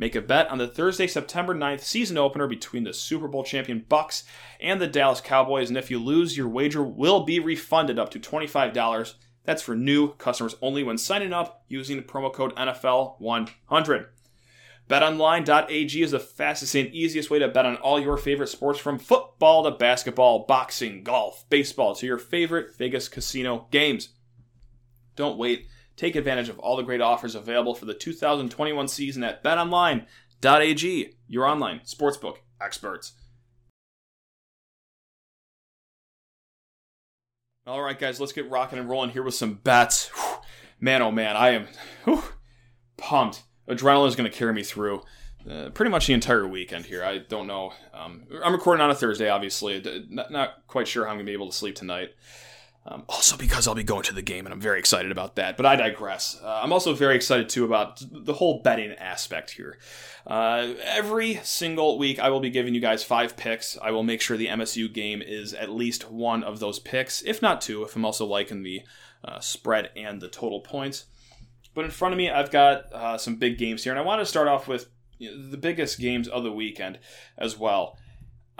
Make 0.00 0.14
a 0.14 0.22
bet 0.22 0.48
on 0.48 0.56
the 0.56 0.66
Thursday, 0.66 1.06
September 1.06 1.54
9th 1.54 1.82
season 1.82 2.16
opener 2.16 2.46
between 2.46 2.84
the 2.84 2.94
Super 2.94 3.28
Bowl 3.28 3.44
champion 3.44 3.84
Bucks 3.86 4.24
and 4.58 4.80
the 4.80 4.86
Dallas 4.86 5.20
Cowboys, 5.20 5.68
and 5.68 5.76
if 5.76 5.90
you 5.90 5.98
lose, 5.98 6.38
your 6.38 6.48
wager 6.48 6.82
will 6.82 7.26
be 7.26 7.38
refunded 7.38 7.98
up 7.98 8.08
to 8.12 8.18
$25. 8.18 9.14
That's 9.44 9.60
for 9.60 9.76
new 9.76 10.14
customers 10.14 10.54
only 10.62 10.82
when 10.82 10.96
signing 10.96 11.34
up 11.34 11.64
using 11.68 11.98
the 11.98 12.02
promo 12.02 12.32
code 12.32 12.56
NFL100. 12.56 14.06
BetOnline.ag 14.88 16.02
is 16.02 16.12
the 16.12 16.18
fastest 16.18 16.74
and 16.74 16.88
easiest 16.94 17.28
way 17.28 17.38
to 17.38 17.48
bet 17.48 17.66
on 17.66 17.76
all 17.76 18.00
your 18.00 18.16
favorite 18.16 18.48
sports 18.48 18.80
from 18.80 18.98
football 18.98 19.64
to 19.64 19.70
basketball, 19.70 20.46
boxing, 20.46 21.04
golf, 21.04 21.44
baseball 21.50 21.94
to 21.96 22.06
your 22.06 22.16
favorite 22.16 22.74
Vegas 22.78 23.06
casino 23.06 23.68
games. 23.70 24.14
Don't 25.14 25.36
wait 25.36 25.66
Take 26.00 26.16
advantage 26.16 26.48
of 26.48 26.58
all 26.58 26.78
the 26.78 26.82
great 26.82 27.02
offers 27.02 27.34
available 27.34 27.74
for 27.74 27.84
the 27.84 27.92
2021 27.92 28.88
season 28.88 29.22
at 29.22 29.44
betonline.ag, 29.44 31.12
your 31.28 31.46
online 31.46 31.80
sportsbook 31.80 32.36
experts. 32.58 33.12
All 37.66 37.82
right, 37.82 37.98
guys, 37.98 38.18
let's 38.18 38.32
get 38.32 38.48
rocking 38.48 38.78
and 38.78 38.88
rolling 38.88 39.10
here 39.10 39.22
with 39.22 39.34
some 39.34 39.60
bets. 39.62 40.08
Whew. 40.14 40.38
Man, 40.80 41.02
oh 41.02 41.10
man, 41.10 41.36
I 41.36 41.50
am 41.50 41.66
whew, 42.04 42.24
pumped. 42.96 43.42
Adrenaline 43.68 44.08
is 44.08 44.16
going 44.16 44.30
to 44.30 44.34
carry 44.34 44.54
me 44.54 44.62
through 44.62 45.02
uh, 45.50 45.68
pretty 45.68 45.90
much 45.90 46.06
the 46.06 46.14
entire 46.14 46.48
weekend 46.48 46.86
here. 46.86 47.04
I 47.04 47.18
don't 47.18 47.46
know. 47.46 47.74
Um, 47.92 48.22
I'm 48.42 48.54
recording 48.54 48.82
on 48.82 48.90
a 48.90 48.94
Thursday, 48.94 49.28
obviously. 49.28 50.06
Not, 50.08 50.30
not 50.30 50.66
quite 50.66 50.88
sure 50.88 51.04
how 51.04 51.10
I'm 51.10 51.18
going 51.18 51.26
to 51.26 51.30
be 51.30 51.34
able 51.34 51.50
to 51.50 51.54
sleep 51.54 51.74
tonight. 51.74 52.14
Um, 52.86 53.04
also, 53.10 53.36
because 53.36 53.68
I'll 53.68 53.74
be 53.74 53.84
going 53.84 54.04
to 54.04 54.14
the 54.14 54.22
game, 54.22 54.46
and 54.46 54.54
I'm 54.54 54.60
very 54.60 54.78
excited 54.78 55.12
about 55.12 55.36
that. 55.36 55.58
But 55.58 55.66
I 55.66 55.76
digress. 55.76 56.40
Uh, 56.42 56.60
I'm 56.62 56.72
also 56.72 56.94
very 56.94 57.14
excited 57.14 57.50
too 57.50 57.64
about 57.66 58.02
the 58.10 58.32
whole 58.32 58.62
betting 58.62 58.92
aspect 58.92 59.50
here. 59.50 59.78
Uh, 60.26 60.72
every 60.84 61.40
single 61.42 61.98
week, 61.98 62.18
I 62.18 62.30
will 62.30 62.40
be 62.40 62.48
giving 62.48 62.74
you 62.74 62.80
guys 62.80 63.04
five 63.04 63.36
picks. 63.36 63.76
I 63.82 63.90
will 63.90 64.02
make 64.02 64.22
sure 64.22 64.36
the 64.36 64.46
MSU 64.46 64.90
game 64.92 65.20
is 65.20 65.52
at 65.52 65.68
least 65.68 66.10
one 66.10 66.42
of 66.42 66.58
those 66.58 66.78
picks, 66.78 67.20
if 67.22 67.42
not 67.42 67.60
two. 67.60 67.82
If 67.82 67.96
I'm 67.96 68.04
also 68.04 68.24
liking 68.24 68.62
the 68.62 68.82
uh, 69.22 69.40
spread 69.40 69.90
and 69.94 70.20
the 70.20 70.28
total 70.28 70.60
points. 70.60 71.04
But 71.74 71.84
in 71.84 71.90
front 71.90 72.14
of 72.14 72.18
me, 72.18 72.30
I've 72.30 72.50
got 72.50 72.92
uh, 72.92 73.18
some 73.18 73.36
big 73.36 73.58
games 73.58 73.84
here, 73.84 73.92
and 73.92 74.00
I 74.00 74.04
want 74.04 74.20
to 74.20 74.26
start 74.26 74.48
off 74.48 74.66
with 74.66 74.88
the 75.18 75.58
biggest 75.58 76.00
games 76.00 76.28
of 76.28 76.44
the 76.44 76.52
weekend 76.52 76.98
as 77.36 77.58
well. 77.58 77.98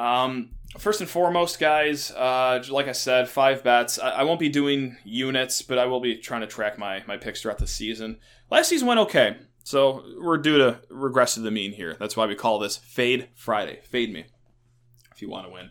Um, 0.00 0.52
first 0.78 1.02
and 1.02 1.10
foremost, 1.10 1.60
guys, 1.60 2.10
uh, 2.12 2.64
like 2.70 2.88
I 2.88 2.92
said, 2.92 3.28
five 3.28 3.62
bets. 3.62 3.98
I, 3.98 4.10
I, 4.10 4.22
won't 4.22 4.40
be 4.40 4.48
doing 4.48 4.96
units, 5.04 5.60
but 5.60 5.76
I 5.76 5.84
will 5.84 6.00
be 6.00 6.16
trying 6.16 6.40
to 6.40 6.46
track 6.46 6.78
my, 6.78 7.02
my 7.06 7.18
picks 7.18 7.42
throughout 7.42 7.58
the 7.58 7.66
season. 7.66 8.18
Last 8.50 8.70
season 8.70 8.88
went 8.88 9.00
okay, 9.00 9.36
so 9.62 10.02
we're 10.18 10.38
due 10.38 10.56
to 10.56 10.80
regress 10.88 11.34
to 11.34 11.40
the 11.40 11.50
mean 11.50 11.72
here. 11.72 11.98
That's 12.00 12.16
why 12.16 12.24
we 12.24 12.34
call 12.34 12.58
this 12.58 12.78
Fade 12.78 13.28
Friday. 13.34 13.80
Fade 13.82 14.10
me 14.10 14.24
if 15.12 15.20
you 15.20 15.28
want 15.28 15.46
to 15.46 15.52
win. 15.52 15.70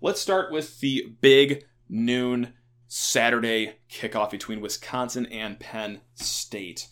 Let's 0.00 0.22
start 0.22 0.50
with 0.50 0.80
the 0.80 1.14
big 1.20 1.66
noon 1.86 2.54
Saturday 2.88 3.74
kickoff 3.90 4.30
between 4.30 4.62
Wisconsin 4.62 5.26
and 5.26 5.60
Penn 5.60 6.00
State. 6.14 6.88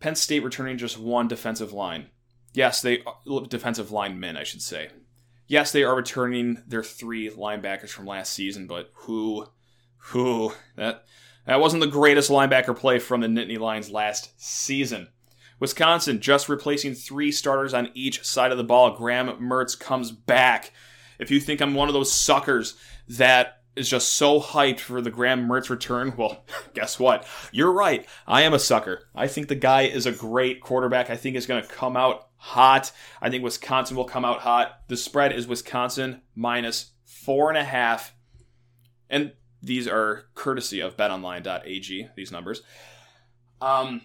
Penn 0.00 0.14
State 0.14 0.42
returning 0.42 0.78
just 0.78 0.98
one 0.98 1.28
defensive 1.28 1.74
line. 1.74 2.06
Yes, 2.54 2.80
they 2.80 3.02
defensive 3.50 3.92
linemen, 3.92 4.38
I 4.38 4.44
should 4.44 4.62
say 4.62 4.88
yes, 5.52 5.70
they 5.70 5.84
are 5.84 5.94
returning 5.94 6.62
their 6.66 6.82
three 6.82 7.28
linebackers 7.28 7.90
from 7.90 8.06
last 8.06 8.32
season, 8.32 8.66
but 8.66 8.90
who, 8.94 9.46
who 9.98 10.54
that 10.76 11.04
that 11.46 11.60
wasn't 11.60 11.82
the 11.82 11.88
greatest 11.88 12.30
linebacker 12.30 12.74
play 12.74 12.98
from 12.98 13.20
the 13.20 13.26
Nittany 13.26 13.58
Lions 13.58 13.90
last 13.90 14.30
season. 14.40 15.08
Wisconsin 15.60 16.20
just 16.20 16.48
replacing 16.48 16.94
three 16.94 17.30
starters 17.30 17.74
on 17.74 17.90
each 17.94 18.24
side 18.24 18.50
of 18.50 18.58
the 18.58 18.64
ball. 18.64 18.96
Graham 18.96 19.28
Mertz 19.40 19.78
comes 19.78 20.10
back. 20.10 20.72
If 21.18 21.30
you 21.30 21.38
think 21.38 21.60
I'm 21.60 21.74
one 21.74 21.88
of 21.88 21.94
those 21.94 22.12
suckers 22.12 22.74
that 23.08 23.61
is 23.74 23.88
just 23.88 24.14
so 24.14 24.40
hyped 24.40 24.80
for 24.80 25.00
the 25.00 25.10
Graham 25.10 25.48
Mertz 25.48 25.70
return, 25.70 26.14
well, 26.18 26.44
guess 26.74 26.98
what? 26.98 27.26
You're 27.52 27.72
right. 27.72 28.06
I 28.26 28.42
am 28.42 28.54
a 28.54 28.58
sucker. 28.58 29.08
I 29.14 29.26
think 29.26 29.48
the 29.48 29.54
guy 29.54 29.82
is 29.82 30.06
a 30.06 30.12
great 30.12 30.60
quarterback. 30.60 31.10
I 31.10 31.16
think 31.16 31.34
he's 31.34 31.46
going 31.46 31.62
to 31.62 31.68
come 31.68 31.96
out 31.96 32.28
hot. 32.36 32.92
I 33.20 33.30
think 33.30 33.44
Wisconsin 33.44 33.96
will 33.96 34.04
come 34.04 34.24
out 34.24 34.40
hot. 34.40 34.80
The 34.88 34.96
spread 34.96 35.32
is 35.32 35.46
Wisconsin 35.46 36.22
minus 36.34 36.90
four 37.04 37.48
and 37.48 37.58
a 37.58 37.64
half. 37.64 38.14
And 39.08 39.32
these 39.62 39.86
are 39.86 40.24
courtesy 40.34 40.80
of 40.80 40.96
betonline.ag, 40.96 42.08
these 42.16 42.32
numbers. 42.32 42.62
Um, 43.60 44.02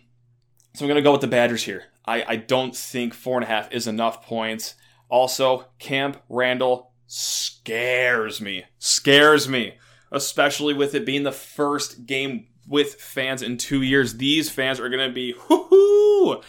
so 0.75 0.85
I'm 0.85 0.87
going 0.87 0.97
to 0.97 1.01
go 1.01 1.11
with 1.11 1.21
the 1.21 1.27
Badgers 1.27 1.63
here. 1.63 1.85
I, 2.05 2.23
I 2.27 2.35
don't 2.35 2.75
think 2.75 3.13
four 3.13 3.37
and 3.37 3.43
a 3.43 3.47
half 3.47 3.71
is 3.71 3.87
enough 3.87 4.23
points. 4.23 4.75
Also, 5.09 5.65
Camp 5.79 6.21
Randall 6.29 6.91
scares 7.07 8.39
me. 8.39 8.65
Scares 8.77 9.47
me. 9.47 9.75
Especially 10.11 10.73
with 10.73 10.93
it 10.93 11.05
being 11.05 11.23
the 11.23 11.31
first 11.31 12.05
game 12.05 12.47
with 12.67 12.95
fans 12.95 13.41
in 13.41 13.57
two 13.57 13.81
years. 13.81 14.17
These 14.17 14.49
fans 14.49 14.79
are 14.79 14.89
going 14.89 15.07
to 15.07 15.13
be, 15.13 15.33
whoo 15.49 16.41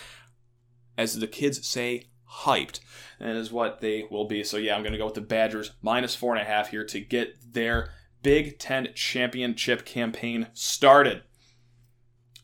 as 0.99 1.19
the 1.19 1.27
kids 1.29 1.67
say, 1.67 2.09
hyped. 2.41 2.81
And 3.21 3.37
is 3.37 3.51
what 3.51 3.81
they 3.81 4.07
will 4.11 4.27
be. 4.27 4.45
So 4.45 4.59
yeah, 4.59 4.75
I'm 4.77 4.83
going 4.83 4.93
to 4.93 4.99
go 4.99 5.07
with 5.07 5.15
the 5.15 5.21
Badgers 5.21 5.73
minus 5.83 6.15
four 6.15 6.35
and 6.35 6.43
a 6.43 6.49
half 6.49 6.71
here 6.71 6.85
to 6.85 7.01
get 7.01 7.53
their 7.53 7.91
Big 8.23 8.59
Ten 8.59 8.89
championship 8.95 9.85
campaign 9.85 10.49
started. 10.53 11.23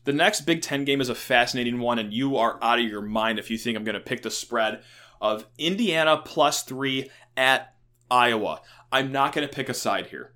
The 0.05 0.13
next 0.13 0.41
Big 0.41 0.61
Ten 0.61 0.85
game 0.85 1.01
is 1.01 1.09
a 1.09 1.15
fascinating 1.15 1.79
one, 1.79 1.97
and 1.97 2.13
you 2.13 2.37
are 2.37 2.59
out 2.61 2.79
of 2.79 2.85
your 2.85 3.01
mind 3.01 3.39
if 3.39 3.49
you 3.49 3.57
think 3.57 3.77
I'm 3.77 3.83
going 3.83 3.95
to 3.95 4.01
pick 4.01 4.21
the 4.21 4.31
spread 4.31 4.83
of 5.21 5.45
Indiana 5.57 6.21
plus 6.23 6.63
three 6.63 7.09
at 7.37 7.74
Iowa. 8.09 8.61
I'm 8.91 9.11
not 9.11 9.33
going 9.33 9.47
to 9.47 9.53
pick 9.53 9.69
a 9.69 9.73
side 9.73 10.07
here. 10.07 10.33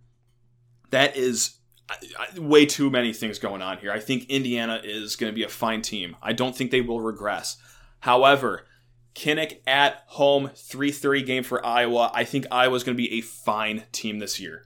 That 0.92 1.16
is 1.16 1.58
way 2.38 2.66
too 2.66 2.90
many 2.90 3.14
things 3.14 3.40
going 3.40 3.62
on 3.62 3.78
here. 3.78 3.92
I 3.92 4.00
think 4.00 4.30
Indiana 4.30 4.82
is 4.84 5.16
going 5.16 5.32
to 5.32 5.36
be 5.36 5.44
a 5.44 5.50
fine 5.50 5.82
team. 5.82 6.16
I 6.22 6.34
don't 6.34 6.56
think 6.56 6.72
they 6.72 6.82
will 6.82 7.02
regress. 7.02 7.58
However, 8.02 8.66
Kinnick 9.16 9.60
at 9.68 10.04
home, 10.08 10.50
3:30 10.50 11.26
game 11.26 11.44
for 11.44 11.66
Iowa. 11.66 12.12
I 12.14 12.24
think 12.24 12.46
Iowa's 12.52 12.84
going 12.84 12.96
to 12.96 13.02
be 13.02 13.18
a 13.18 13.22
fine 13.22 13.84
team 13.92 14.20
this 14.20 14.40
year. 14.40 14.66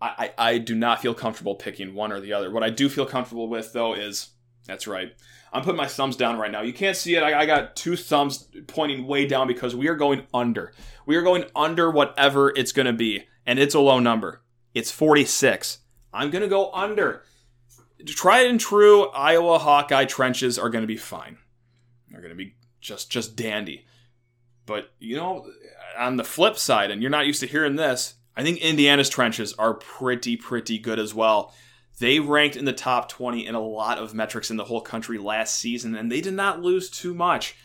I, 0.00 0.30
I, 0.38 0.50
I 0.50 0.58
do 0.58 0.74
not 0.74 1.00
feel 1.00 1.14
comfortable 1.14 1.54
picking 1.54 1.94
one 1.94 2.12
or 2.12 2.20
the 2.20 2.32
other. 2.32 2.50
What 2.50 2.62
I 2.62 2.70
do 2.70 2.88
feel 2.88 3.06
comfortable 3.06 3.48
with, 3.48 3.72
though, 3.72 3.94
is 3.94 4.30
that's 4.66 4.86
right. 4.86 5.12
I'm 5.52 5.62
putting 5.62 5.78
my 5.78 5.86
thumbs 5.86 6.16
down 6.16 6.38
right 6.38 6.50
now. 6.50 6.62
You 6.62 6.72
can't 6.72 6.96
see 6.96 7.14
it. 7.14 7.22
I, 7.22 7.40
I 7.40 7.46
got 7.46 7.76
two 7.76 7.96
thumbs 7.96 8.48
pointing 8.66 9.06
way 9.06 9.26
down 9.26 9.46
because 9.46 9.74
we 9.74 9.88
are 9.88 9.94
going 9.94 10.26
under. 10.34 10.72
We 11.06 11.14
are 11.16 11.22
going 11.22 11.44
under 11.54 11.90
whatever 11.90 12.52
it's 12.56 12.72
going 12.72 12.86
to 12.86 12.92
be, 12.92 13.26
and 13.46 13.58
it's 13.58 13.74
a 13.74 13.80
low 13.80 14.00
number. 14.00 14.42
It's 14.74 14.90
46. 14.90 15.78
I'm 16.12 16.30
going 16.30 16.42
to 16.42 16.48
go 16.48 16.72
under. 16.72 17.22
tried 18.04 18.46
and 18.46 18.58
true 18.58 19.06
Iowa 19.10 19.58
Hawkeye 19.58 20.06
trenches 20.06 20.58
are 20.58 20.68
going 20.68 20.82
to 20.82 20.88
be 20.88 20.96
fine. 20.96 21.38
They're 22.10 22.20
going 22.20 22.32
to 22.32 22.36
be 22.36 22.56
just 22.80 23.10
just 23.10 23.36
dandy. 23.36 23.86
But 24.66 24.92
you 24.98 25.16
know, 25.16 25.46
on 25.96 26.16
the 26.16 26.24
flip 26.24 26.58
side, 26.58 26.90
and 26.90 27.00
you're 27.00 27.10
not 27.10 27.26
used 27.26 27.40
to 27.40 27.46
hearing 27.46 27.76
this, 27.76 28.14
I 28.36 28.42
think 28.42 28.58
Indiana's 28.58 29.08
trenches 29.08 29.52
are 29.54 29.74
pretty 29.74 30.36
pretty 30.36 30.78
good 30.78 30.98
as 30.98 31.14
well. 31.14 31.54
They 31.98 32.20
ranked 32.20 32.56
in 32.56 32.66
the 32.66 32.72
top 32.72 33.08
20 33.08 33.46
in 33.46 33.54
a 33.54 33.60
lot 33.60 33.98
of 33.98 34.12
metrics 34.12 34.50
in 34.50 34.58
the 34.58 34.64
whole 34.64 34.82
country 34.82 35.18
last 35.18 35.56
season, 35.56 35.94
and 35.94 36.10
they 36.10 36.20
did 36.20 36.34
not 36.34 36.60
lose 36.60 36.90
too 36.90 37.14
much 37.14 37.56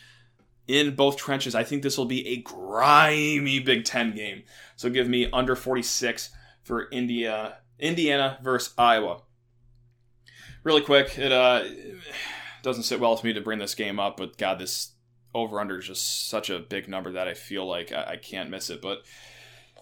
in 0.68 0.94
both 0.94 1.16
trenches. 1.16 1.54
I 1.54 1.64
think 1.64 1.82
this 1.82 1.98
will 1.98 2.06
be 2.06 2.26
a 2.28 2.36
grimy 2.38 3.60
Big 3.60 3.84
Ten 3.84 4.14
game. 4.14 4.42
So 4.76 4.90
give 4.90 5.08
me 5.08 5.28
under 5.32 5.56
46 5.56 6.30
for 6.62 6.88
India, 6.90 7.58
Indiana 7.78 8.38
versus 8.42 8.72
Iowa. 8.78 9.22
Really 10.64 10.82
quick, 10.82 11.18
it 11.18 11.32
uh, 11.32 11.64
doesn't 12.62 12.84
sit 12.84 13.00
well 13.00 13.12
with 13.12 13.24
me 13.24 13.32
to 13.32 13.40
bring 13.40 13.58
this 13.58 13.74
game 13.74 13.98
up, 13.98 14.16
but 14.16 14.38
God, 14.38 14.60
this 14.60 14.92
over 15.34 15.60
under 15.60 15.78
is 15.78 15.86
just 15.86 16.28
such 16.28 16.50
a 16.50 16.58
big 16.58 16.88
number 16.88 17.12
that 17.12 17.26
I 17.26 17.34
feel 17.34 17.66
like 17.66 17.90
I, 17.92 18.12
I 18.12 18.16
can't 18.16 18.50
miss 18.50 18.70
it. 18.70 18.80
But 18.80 19.02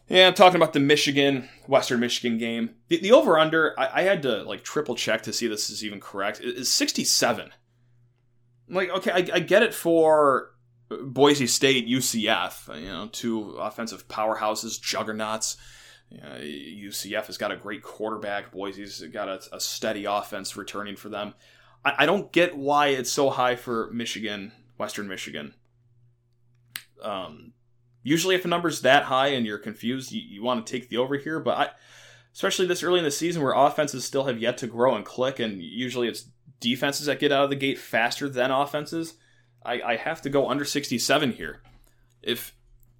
yeah, 0.09 0.29
I'm 0.29 0.35
talking 0.35 0.57
about 0.57 0.73
the 0.73 0.81
Michigan, 0.81 1.49
Western 1.67 2.01
Michigan 2.01 2.39
game. 2.39 2.71
The, 2.89 2.99
the 3.01 3.13
over 3.13 3.39
under, 3.39 3.79
I, 3.79 4.01
I, 4.01 4.03
had 4.03 4.23
to 4.23 4.43
like 4.43 4.65
triple 4.65 4.95
check 4.95 5.23
to 5.23 5.33
see 5.33 5.47
this 5.47 5.71
is 5.71 5.85
even 5.85 6.01
correct, 6.01 6.41
is 6.41 6.73
67. 6.73 7.51
Like, 8.69 8.91
okay, 8.91 9.11
I, 9.11 9.37
I 9.37 9.41
get 9.41 9.63
it 9.63 9.75
for 9.75 10.53
Boise 10.91 11.47
State, 11.47 11.89
UCF, 11.89 12.81
you 12.81 12.89
know, 12.89 13.09
two 13.13 13.53
offensive 13.53 14.09
powerhouses, 14.09 14.81
juggernauts. 14.81 15.57
UCF 16.13 17.27
has 17.27 17.39
got 17.39 17.53
a 17.53 17.57
great 17.57 17.83
quarterback. 17.83 18.51
Boise's 18.51 19.01
got 19.13 19.29
a, 19.29 19.41
a 19.55 19.61
steady 19.61 20.05
offense 20.05 20.57
returning 20.57 20.97
for 20.97 21.09
them. 21.09 21.35
I, 21.85 21.95
I, 21.99 22.07
don't 22.07 22.33
get 22.33 22.57
why 22.57 22.89
it's 22.89 23.13
so 23.13 23.31
high 23.31 23.55
for 23.55 23.91
Michigan, 23.93 24.51
Western 24.77 25.07
Michigan. 25.07 25.55
Um, 27.01 27.53
usually 28.03 28.35
if 28.35 28.45
a 28.45 28.49
number's 28.49 28.81
that 28.81 29.05
high 29.05 29.29
and 29.29 29.47
you're 29.47 29.59
confused, 29.59 30.11
you, 30.11 30.21
you 30.21 30.43
want 30.43 30.67
to 30.67 30.73
take 30.73 30.89
the 30.89 30.97
over 30.97 31.17
here. 31.17 31.39
But 31.39 31.59
I, 31.59 31.69
especially 32.35 32.67
this 32.67 32.83
early 32.83 32.99
in 32.99 33.05
the 33.05 33.13
season 33.13 33.41
where 33.41 33.53
offenses 33.53 34.05
still 34.05 34.25
have 34.25 34.41
yet 34.41 34.59
to 34.59 34.67
grow 34.67 34.97
and 34.97 35.05
click, 35.05 35.39
and 35.39 35.63
usually 35.63 36.09
it's 36.09 36.27
defenses 36.59 37.07
that 37.07 37.21
get 37.21 37.31
out 37.31 37.45
of 37.45 37.51
the 37.51 37.57
gate 37.57 37.79
faster 37.79 38.29
than 38.29 38.51
offenses. 38.51 39.15
I, 39.65 39.81
I 39.83 39.97
have 39.97 40.23
to 40.23 40.31
go 40.31 40.49
under 40.49 40.65
67 40.65 41.33
here. 41.33 41.61
If 42.23 42.55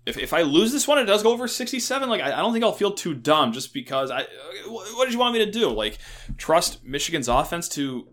if, 0.07 0.17
if 0.17 0.33
I 0.33 0.43
lose 0.43 0.73
this 0.73 0.89
one, 0.89 0.99
it 0.99 1.05
does 1.05 1.23
go 1.23 1.31
over 1.31 1.47
67. 1.47 2.09
Like 2.09 2.23
I, 2.23 2.33
I 2.33 2.37
don't 2.37 2.53
think 2.53 2.65
I'll 2.65 2.73
feel 2.73 2.93
too 2.93 3.15
dumb 3.15 3.53
just 3.53 3.75
because 3.75 4.11
I. 4.11 4.27
What 4.67 5.05
did 5.05 5.13
you 5.13 5.21
want 5.21 5.35
me 5.35 5.45
to 5.45 5.51
do? 5.51 5.71
Like 5.71 5.99
trust 6.37 6.85
Michigan's 6.85 7.29
offense 7.29 7.69
to 7.71 8.09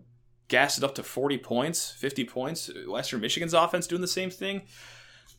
gas 0.48 0.78
it 0.78 0.84
up 0.84 0.94
to 0.96 1.02
40 1.02 1.38
points, 1.38 1.90
50 1.92 2.24
points. 2.24 2.70
Western 2.86 3.20
Michigan's 3.20 3.54
offense 3.54 3.86
doing 3.86 4.00
the 4.00 4.08
same 4.08 4.30
thing. 4.30 4.62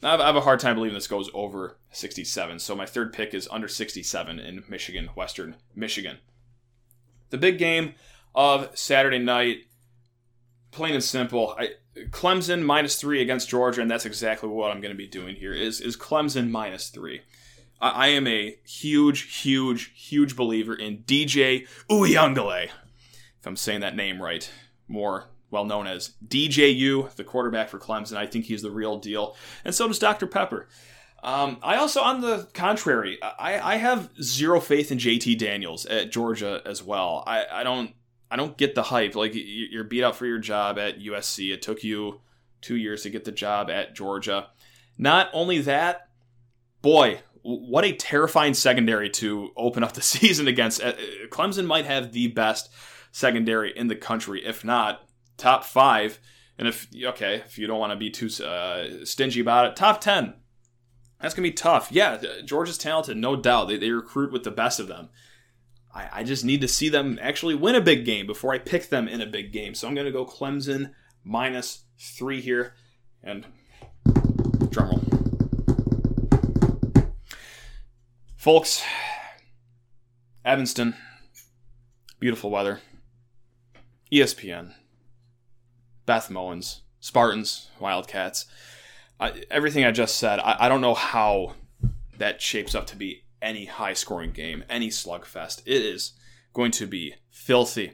I 0.01 0.11
have, 0.11 0.35
a 0.35 0.41
hard 0.41 0.61
time 0.61 0.75
believing 0.75 0.93
this 0.93 1.07
goes 1.07 1.29
over 1.33 1.77
67. 1.91 2.59
So 2.59 2.73
my 2.73 2.85
third 2.85 3.11
pick 3.11 3.33
is 3.33 3.49
under 3.51 3.67
67 3.67 4.39
in 4.39 4.63
Michigan, 4.69 5.09
Western 5.13 5.57
Michigan. 5.75 6.19
The 7.31 7.37
big 7.37 7.57
game 7.57 7.95
of 8.33 8.77
Saturday 8.77 9.19
night, 9.19 9.65
plain 10.71 10.93
and 10.93 11.03
simple. 11.03 11.53
I, 11.59 11.71
Clemson 12.09 12.63
minus 12.63 12.95
three 12.95 13.21
against 13.21 13.49
Georgia, 13.49 13.81
and 13.81 13.89
that's 13.89 14.05
exactly 14.05 14.49
what 14.49 14.71
I'm 14.71 14.81
going 14.81 14.93
to 14.93 14.97
be 14.97 15.07
doing 15.07 15.35
here. 15.35 15.53
Is 15.53 15.81
is 15.81 15.97
Clemson 15.97 16.49
minus 16.49 16.89
three? 16.89 17.21
I, 17.81 17.89
I 17.89 18.07
am 18.07 18.27
a 18.27 18.57
huge, 18.65 19.41
huge, 19.41 19.91
huge 19.95 20.35
believer 20.35 20.73
in 20.73 20.99
DJ 20.99 21.67
Uiagalelei. 21.89 22.65
If 22.65 23.47
I'm 23.47 23.55
saying 23.55 23.81
that 23.81 23.95
name 23.95 24.21
right, 24.21 24.49
more 24.87 25.25
well 25.51 25.65
known 25.65 25.87
as 25.87 26.13
DJU, 26.27 27.15
the 27.15 27.23
quarterback 27.23 27.69
for 27.69 27.79
Clemson. 27.79 28.17
I 28.17 28.27
think 28.27 28.45
he's 28.45 28.61
the 28.61 28.71
real 28.71 28.97
deal, 28.97 29.35
and 29.65 29.73
so 29.73 29.87
does 29.87 29.99
Dr. 29.99 30.27
Pepper. 30.27 30.67
Um, 31.21 31.57
I 31.61 31.75
also, 31.75 32.01
on 32.01 32.21
the 32.21 32.47
contrary, 32.53 33.21
I, 33.21 33.73
I 33.73 33.75
have 33.75 34.09
zero 34.21 34.61
faith 34.61 34.91
in 34.91 34.97
JT 34.97 35.37
Daniels 35.37 35.85
at 35.85 36.11
Georgia 36.11 36.61
as 36.65 36.81
well. 36.81 37.23
I, 37.27 37.45
I 37.51 37.63
don't 37.63 37.91
I 38.31 38.35
don't 38.35 38.57
get 38.57 38.75
the 38.75 38.83
hype. 38.83 39.15
Like 39.15 39.31
you're 39.33 39.83
beat 39.83 40.03
out 40.03 40.15
for 40.15 40.25
your 40.25 40.39
job 40.39 40.77
at 40.77 40.99
USC. 40.99 41.51
It 41.51 41.61
took 41.61 41.83
you 41.83 42.21
two 42.61 42.75
years 42.75 43.03
to 43.03 43.09
get 43.09 43.25
the 43.25 43.31
job 43.31 43.69
at 43.69 43.95
Georgia. 43.95 44.47
Not 44.97 45.29
only 45.33 45.59
that, 45.59 46.09
boy, 46.81 47.21
what 47.41 47.85
a 47.85 47.93
terrifying 47.93 48.53
secondary 48.53 49.09
to 49.11 49.51
open 49.55 49.83
up 49.83 49.93
the 49.93 50.01
season 50.03 50.47
against. 50.47 50.81
Uh, 50.83 50.93
Clemson 51.29 51.65
might 51.65 51.85
have 51.85 52.11
the 52.11 52.27
best 52.27 52.69
secondary 53.11 53.75
in 53.75 53.87
the 53.87 53.95
country, 53.95 54.45
if 54.45 54.63
not 54.63 55.07
top 55.37 55.63
five. 55.63 56.19
And 56.57 56.67
if 56.67 56.87
okay, 56.93 57.35
if 57.45 57.57
you 57.57 57.67
don't 57.67 57.79
want 57.79 57.93
to 57.93 57.97
be 57.97 58.09
too 58.09 58.27
uh, 58.43 59.05
stingy 59.05 59.39
about 59.39 59.67
it, 59.67 59.75
top 59.75 60.01
ten. 60.01 60.35
That's 61.21 61.33
gonna 61.33 61.47
be 61.47 61.53
tough. 61.53 61.89
Yeah, 61.91 62.21
Georgia's 62.45 62.77
talented, 62.77 63.17
no 63.17 63.35
doubt. 63.35 63.67
They, 63.67 63.77
they 63.77 63.91
recruit 63.91 64.31
with 64.31 64.43
the 64.43 64.51
best 64.51 64.79
of 64.79 64.87
them. 64.87 65.09
I, 65.93 66.09
I 66.11 66.23
just 66.23 66.45
need 66.45 66.61
to 66.61 66.67
see 66.67 66.89
them 66.89 67.19
actually 67.21 67.55
win 67.55 67.75
a 67.75 67.81
big 67.81 68.05
game 68.05 68.27
before 68.27 68.53
I 68.53 68.59
pick 68.59 68.89
them 68.89 69.07
in 69.07 69.21
a 69.21 69.25
big 69.25 69.51
game. 69.51 69.73
So 69.75 69.87
I'm 69.87 69.95
gonna 69.95 70.11
go 70.11 70.25
Clemson 70.25 70.91
minus 71.23 71.83
three 71.97 72.41
here, 72.41 72.73
and 73.23 73.45
drumroll, 74.05 75.03
folks. 78.37 78.83
Evanston, 80.45 80.95
beautiful 82.19 82.49
weather. 82.49 82.79
ESPN, 84.11 84.73
Beth 86.05 86.29
Mowins, 86.29 86.79
Spartans, 86.99 87.69
Wildcats. 87.79 88.45
I, 89.19 89.43
everything 89.51 89.83
I 89.85 89.91
just 89.91 90.17
said, 90.17 90.39
I, 90.39 90.55
I 90.61 90.69
don't 90.69 90.81
know 90.81 90.95
how 90.95 91.55
that 92.17 92.41
shapes 92.41 92.73
up 92.73 92.87
to 92.87 92.95
be 92.95 93.23
any 93.41 93.65
high 93.65 93.93
scoring 93.93 94.31
game, 94.31 94.63
any 94.69 94.89
slugfest. 94.89 95.61
It 95.65 95.81
is 95.81 96.13
going 96.53 96.71
to 96.71 96.87
be 96.87 97.15
filthy. 97.29 97.93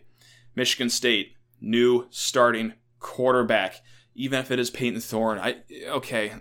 Michigan 0.55 0.89
State, 0.89 1.33
new 1.61 2.07
starting 2.09 2.73
quarterback. 2.99 3.81
Even 4.15 4.39
if 4.39 4.49
it 4.49 4.59
is 4.59 4.69
Payton 4.69 5.01
Thorne, 5.01 5.39
I 5.39 5.57
okay, 5.89 6.31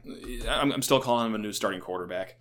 I'm, 0.48 0.70
I'm 0.70 0.82
still 0.82 1.00
calling 1.00 1.26
him 1.26 1.34
a 1.34 1.38
new 1.38 1.52
starting 1.52 1.80
quarterback. 1.80 2.38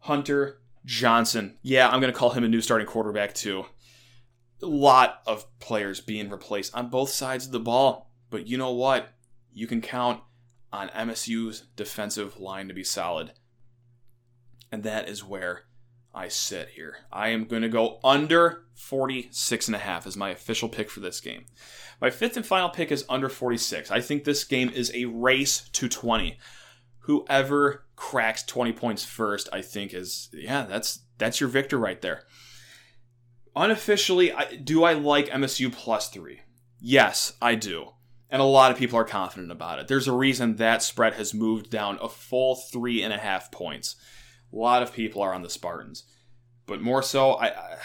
Hunter 0.00 0.60
Johnson, 0.84 1.58
yeah, 1.62 1.88
I'm 1.88 2.00
going 2.00 2.12
to 2.12 2.18
call 2.18 2.30
him 2.30 2.44
a 2.44 2.48
new 2.48 2.60
starting 2.60 2.86
quarterback 2.86 3.34
too. 3.34 3.64
A 4.62 4.66
lot 4.66 5.22
of 5.26 5.46
players 5.58 6.00
being 6.00 6.28
replaced 6.28 6.74
on 6.74 6.90
both 6.90 7.10
sides 7.10 7.46
of 7.46 7.52
the 7.52 7.60
ball. 7.60 8.10
But 8.30 8.46
you 8.46 8.56
know 8.58 8.72
what? 8.72 9.08
You 9.52 9.66
can 9.66 9.80
count 9.80 10.20
on 10.72 10.88
MSU's 10.88 11.66
defensive 11.76 12.40
line 12.40 12.68
to 12.68 12.74
be 12.74 12.84
solid. 12.84 13.32
And 14.70 14.82
that 14.84 15.08
is 15.08 15.22
where 15.22 15.64
I 16.14 16.28
sit 16.28 16.70
here. 16.70 16.96
I 17.10 17.28
am 17.28 17.44
going 17.44 17.62
to 17.62 17.68
go 17.68 17.98
under 18.04 18.64
46 18.74 19.68
and 19.68 19.76
a 19.76 19.78
half 19.78 20.06
as 20.06 20.16
my 20.16 20.30
official 20.30 20.68
pick 20.68 20.90
for 20.90 21.00
this 21.00 21.20
game. 21.20 21.46
My 22.00 22.10
fifth 22.10 22.36
and 22.36 22.44
final 22.44 22.68
pick 22.68 22.90
is 22.90 23.04
under 23.08 23.28
46. 23.28 23.90
I 23.90 24.00
think 24.00 24.24
this 24.24 24.44
game 24.44 24.70
is 24.70 24.90
a 24.94 25.06
race 25.06 25.68
to 25.70 25.88
20. 25.88 26.38
Whoever 27.00 27.84
cracks 27.96 28.42
20 28.42 28.72
points 28.72 29.04
first, 29.04 29.48
I 29.52 29.62
think 29.62 29.94
is 29.94 30.28
yeah, 30.32 30.66
that's 30.66 31.00
that's 31.18 31.40
your 31.40 31.48
victor 31.48 31.78
right 31.78 32.00
there. 32.00 32.24
Unofficially, 33.54 34.32
I, 34.32 34.56
do 34.56 34.84
I 34.84 34.94
like 34.94 35.28
MSU 35.28 35.72
plus 35.72 36.08
3? 36.08 36.40
Yes, 36.80 37.34
I 37.40 37.54
do 37.54 37.92
and 38.32 38.40
a 38.40 38.46
lot 38.46 38.72
of 38.72 38.78
people 38.78 38.98
are 38.98 39.04
confident 39.04 39.52
about 39.52 39.78
it. 39.78 39.86
There's 39.86 40.08
a 40.08 40.12
reason 40.12 40.56
that 40.56 40.82
spread 40.82 41.12
has 41.14 41.34
moved 41.34 41.68
down 41.70 41.98
a 42.00 42.08
full 42.08 42.56
three 42.56 43.02
and 43.02 43.12
a 43.12 43.18
half 43.18 43.52
points. 43.52 43.94
A 44.52 44.56
lot 44.56 44.82
of 44.82 44.92
people 44.92 45.22
are 45.22 45.34
on 45.34 45.42
the 45.42 45.50
Spartans, 45.50 46.04
but 46.66 46.80
more 46.80 47.02
so, 47.02 47.32
I, 47.32 47.46
I 47.48 47.76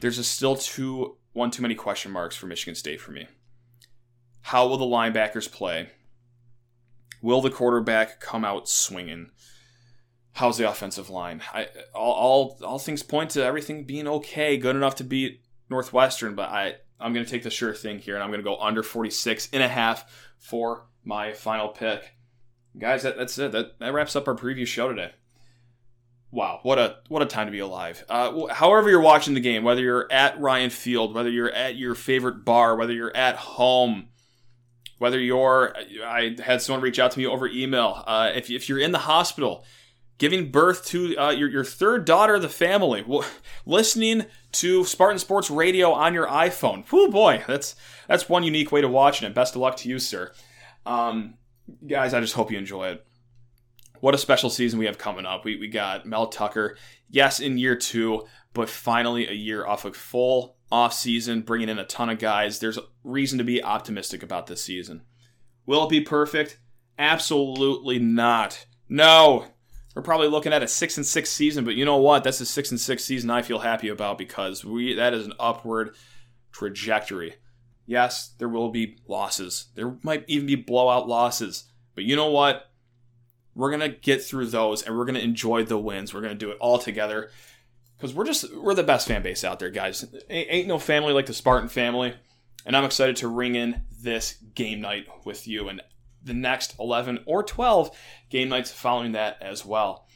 there's 0.00 0.18
a 0.18 0.24
still 0.24 0.56
two 0.56 1.16
one 1.32 1.50
too 1.50 1.62
many 1.62 1.74
question 1.74 2.12
marks 2.12 2.36
for 2.36 2.46
Michigan 2.46 2.74
State 2.74 3.00
for 3.00 3.12
me. 3.12 3.26
How 4.42 4.66
will 4.66 4.76
the 4.76 4.84
linebackers 4.84 5.50
play? 5.50 5.88
Will 7.22 7.40
the 7.40 7.50
quarterback 7.50 8.20
come 8.20 8.44
out 8.44 8.68
swinging? 8.68 9.30
How's 10.32 10.58
the 10.58 10.68
offensive 10.68 11.08
line? 11.08 11.40
I 11.52 11.68
all, 11.94 12.12
all 12.12 12.58
all 12.62 12.78
things 12.78 13.02
point 13.02 13.30
to 13.30 13.44
everything 13.44 13.84
being 13.84 14.06
okay, 14.06 14.58
good 14.58 14.76
enough 14.76 14.96
to 14.96 15.04
beat 15.04 15.40
Northwestern, 15.70 16.34
but 16.34 16.50
I 16.50 16.74
I'm 17.00 17.12
going 17.12 17.24
to 17.24 17.30
take 17.30 17.42
the 17.42 17.50
sure 17.50 17.74
thing 17.74 17.98
here, 17.98 18.14
and 18.14 18.22
I'm 18.22 18.30
going 18.30 18.40
to 18.40 18.44
go 18.44 18.58
under 18.58 18.82
46 18.82 19.48
and 19.52 19.62
a 19.62 19.68
half 19.68 20.30
for 20.38 20.86
my 21.04 21.32
final 21.32 21.68
pick. 21.68 22.14
Guys, 22.78 23.02
that, 23.04 23.16
that's 23.16 23.38
it. 23.38 23.52
That, 23.52 23.78
that 23.78 23.92
wraps 23.92 24.16
up 24.16 24.26
our 24.26 24.34
preview 24.34 24.66
show 24.66 24.88
today. 24.88 25.12
Wow, 26.30 26.58
what 26.64 26.80
a 26.80 26.96
what 27.08 27.22
a 27.22 27.26
time 27.26 27.46
to 27.46 27.52
be 27.52 27.60
alive. 27.60 28.04
Uh, 28.08 28.52
however 28.52 28.90
you're 28.90 29.00
watching 29.00 29.34
the 29.34 29.40
game, 29.40 29.62
whether 29.62 29.80
you're 29.80 30.10
at 30.10 30.40
Ryan 30.40 30.70
Field, 30.70 31.14
whether 31.14 31.30
you're 31.30 31.52
at 31.52 31.76
your 31.76 31.94
favorite 31.94 32.44
bar, 32.44 32.74
whether 32.74 32.92
you're 32.92 33.16
at 33.16 33.36
home, 33.36 34.08
whether 34.98 35.20
you're 35.20 35.76
I 36.04 36.34
had 36.42 36.60
someone 36.60 36.82
reach 36.82 36.98
out 36.98 37.12
to 37.12 37.20
me 37.20 37.26
over 37.26 37.46
email. 37.46 38.02
Uh, 38.04 38.32
if 38.34 38.50
if 38.50 38.68
you're 38.68 38.80
in 38.80 38.90
the 38.90 38.98
hospital, 38.98 39.64
giving 40.18 40.50
birth 40.50 40.84
to 40.86 41.16
uh, 41.16 41.30
your, 41.30 41.48
your 41.48 41.64
third 41.64 42.04
daughter 42.04 42.34
of 42.34 42.42
the 42.42 42.48
family, 42.48 43.04
listening 43.64 44.26
to 44.52 44.84
Spartan 44.84 45.20
Sports 45.20 45.50
Radio 45.50 45.92
on 45.92 46.14
your 46.14 46.26
iPhone. 46.26 46.84
Oh 46.92 47.12
boy, 47.12 47.44
that's 47.46 47.76
that's 48.08 48.28
one 48.28 48.42
unique 48.42 48.72
way 48.72 48.80
to 48.80 48.88
watch 48.88 49.22
it. 49.22 49.34
Best 49.34 49.54
of 49.54 49.60
luck 49.60 49.76
to 49.76 49.88
you, 49.88 50.00
sir. 50.00 50.32
Um, 50.84 51.34
guys, 51.86 52.14
I 52.14 52.20
just 52.20 52.34
hope 52.34 52.50
you 52.50 52.58
enjoy 52.58 52.88
it. 52.88 53.06
What 54.00 54.14
a 54.14 54.18
special 54.18 54.50
season 54.50 54.78
we 54.78 54.86
have 54.86 54.98
coming 54.98 55.26
up. 55.26 55.44
We, 55.44 55.56
we 55.56 55.68
got 55.68 56.06
Mel 56.06 56.26
Tucker, 56.26 56.76
yes, 57.08 57.40
in 57.40 57.56
year 57.58 57.76
two, 57.76 58.24
but 58.52 58.68
finally 58.68 59.26
a 59.26 59.32
year 59.32 59.66
off 59.66 59.84
a 59.84 59.92
full 59.92 60.56
off 60.70 60.92
season, 60.92 61.42
bringing 61.42 61.68
in 61.68 61.78
a 61.78 61.86
ton 61.86 62.10
of 62.10 62.18
guys. 62.18 62.58
There's 62.58 62.78
reason 63.02 63.38
to 63.38 63.44
be 63.44 63.62
optimistic 63.62 64.22
about 64.22 64.46
this 64.46 64.62
season. 64.62 65.02
Will 65.66 65.84
it 65.84 65.90
be 65.90 66.00
perfect? 66.00 66.58
Absolutely 66.98 67.98
not. 67.98 68.66
No, 68.88 69.46
we're 69.94 70.02
probably 70.02 70.28
looking 70.28 70.52
at 70.52 70.62
a 70.62 70.68
six 70.68 70.96
and 70.96 71.06
six 71.06 71.30
season, 71.30 71.64
but 71.64 71.74
you 71.74 71.84
know 71.84 71.96
what? 71.96 72.24
That's 72.24 72.40
a 72.40 72.46
six 72.46 72.70
and 72.70 72.80
six 72.80 73.04
season 73.04 73.30
I 73.30 73.42
feel 73.42 73.60
happy 73.60 73.88
about 73.88 74.18
because 74.18 74.64
we 74.64 74.94
that 74.94 75.14
is 75.14 75.26
an 75.26 75.34
upward 75.38 75.94
trajectory. 76.52 77.36
Yes, 77.86 78.28
there 78.38 78.48
will 78.48 78.70
be 78.70 78.98
losses. 79.06 79.66
There 79.74 79.96
might 80.02 80.24
even 80.26 80.46
be 80.46 80.54
blowout 80.54 81.08
losses. 81.08 81.64
But 81.94 82.04
you 82.04 82.16
know 82.16 82.30
what? 82.30 82.70
We're 83.54 83.70
gonna 83.70 83.88
get 83.88 84.22
through 84.22 84.46
those 84.46 84.82
and 84.82 84.96
we're 84.96 85.04
gonna 85.04 85.20
enjoy 85.20 85.64
the 85.64 85.78
wins. 85.78 86.12
We're 86.12 86.22
gonna 86.22 86.34
do 86.34 86.50
it 86.50 86.58
all 86.60 86.78
together. 86.78 87.30
Because 87.96 88.14
we're 88.14 88.26
just 88.26 88.54
we're 88.56 88.74
the 88.74 88.82
best 88.82 89.06
fan 89.06 89.22
base 89.22 89.44
out 89.44 89.58
there, 89.58 89.70
guys. 89.70 90.04
Ain't 90.28 90.66
no 90.66 90.78
family 90.78 91.12
like 91.12 91.26
the 91.26 91.34
Spartan 91.34 91.68
family. 91.68 92.14
And 92.66 92.76
I'm 92.76 92.84
excited 92.84 93.16
to 93.16 93.28
ring 93.28 93.54
in 93.54 93.82
this 94.00 94.34
game 94.54 94.80
night 94.80 95.06
with 95.24 95.46
you 95.46 95.68
and 95.68 95.82
the 96.22 96.34
next 96.34 96.74
11 96.80 97.20
or 97.26 97.42
12 97.42 97.96
game 98.30 98.48
nights 98.48 98.72
following 98.72 99.12
that 99.12 99.36
as 99.42 99.64
well. 99.64 100.06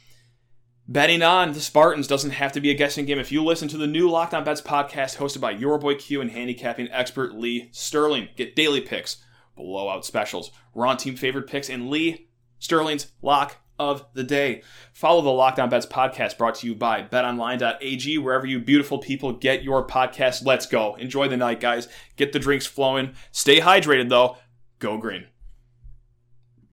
Betting 0.91 1.21
on 1.21 1.51
the 1.51 1.59
Spartans 1.59 2.07
doesn't 2.07 2.31
have 2.31 2.51
to 2.51 2.59
be 2.59 2.71
a 2.71 2.73
guessing 2.73 3.05
game. 3.05 3.19
If 3.19 3.31
you 3.31 3.43
listen 3.43 3.67
to 3.67 3.77
the 3.77 3.85
new 3.85 4.09
Locked 4.09 4.33
On 4.33 4.43
Bets 4.43 4.63
podcast 4.63 5.17
hosted 5.17 5.39
by 5.39 5.51
your 5.51 5.77
boy 5.77 5.93
Q 5.93 6.19
and 6.19 6.31
handicapping 6.31 6.89
expert 6.89 7.35
Lee 7.35 7.69
Sterling, 7.71 8.29
get 8.35 8.55
daily 8.55 8.81
picks, 8.81 9.17
blowout 9.55 10.03
specials, 10.03 10.49
We're 10.73 10.87
on 10.87 10.97
team 10.97 11.15
favorite 11.15 11.45
picks, 11.45 11.69
and 11.69 11.91
Lee 11.91 12.29
Sterling's 12.57 13.11
lock 13.21 13.57
of 13.77 14.03
the 14.15 14.23
day. 14.23 14.63
Follow 14.91 15.21
the 15.21 15.29
Locked 15.29 15.59
On 15.59 15.69
Bets 15.69 15.85
podcast 15.85 16.39
brought 16.39 16.55
to 16.55 16.65
you 16.65 16.73
by 16.73 17.03
betonline.ag, 17.03 18.17
wherever 18.17 18.47
you 18.47 18.57
beautiful 18.57 18.97
people 18.97 19.31
get 19.33 19.61
your 19.61 19.85
podcast. 19.85 20.43
Let's 20.43 20.65
go. 20.65 20.95
Enjoy 20.95 21.27
the 21.27 21.37
night, 21.37 21.59
guys. 21.59 21.87
Get 22.15 22.33
the 22.33 22.39
drinks 22.39 22.65
flowing. 22.65 23.13
Stay 23.31 23.59
hydrated, 23.59 24.09
though. 24.09 24.37
Go 24.79 24.97
green. 24.97 25.27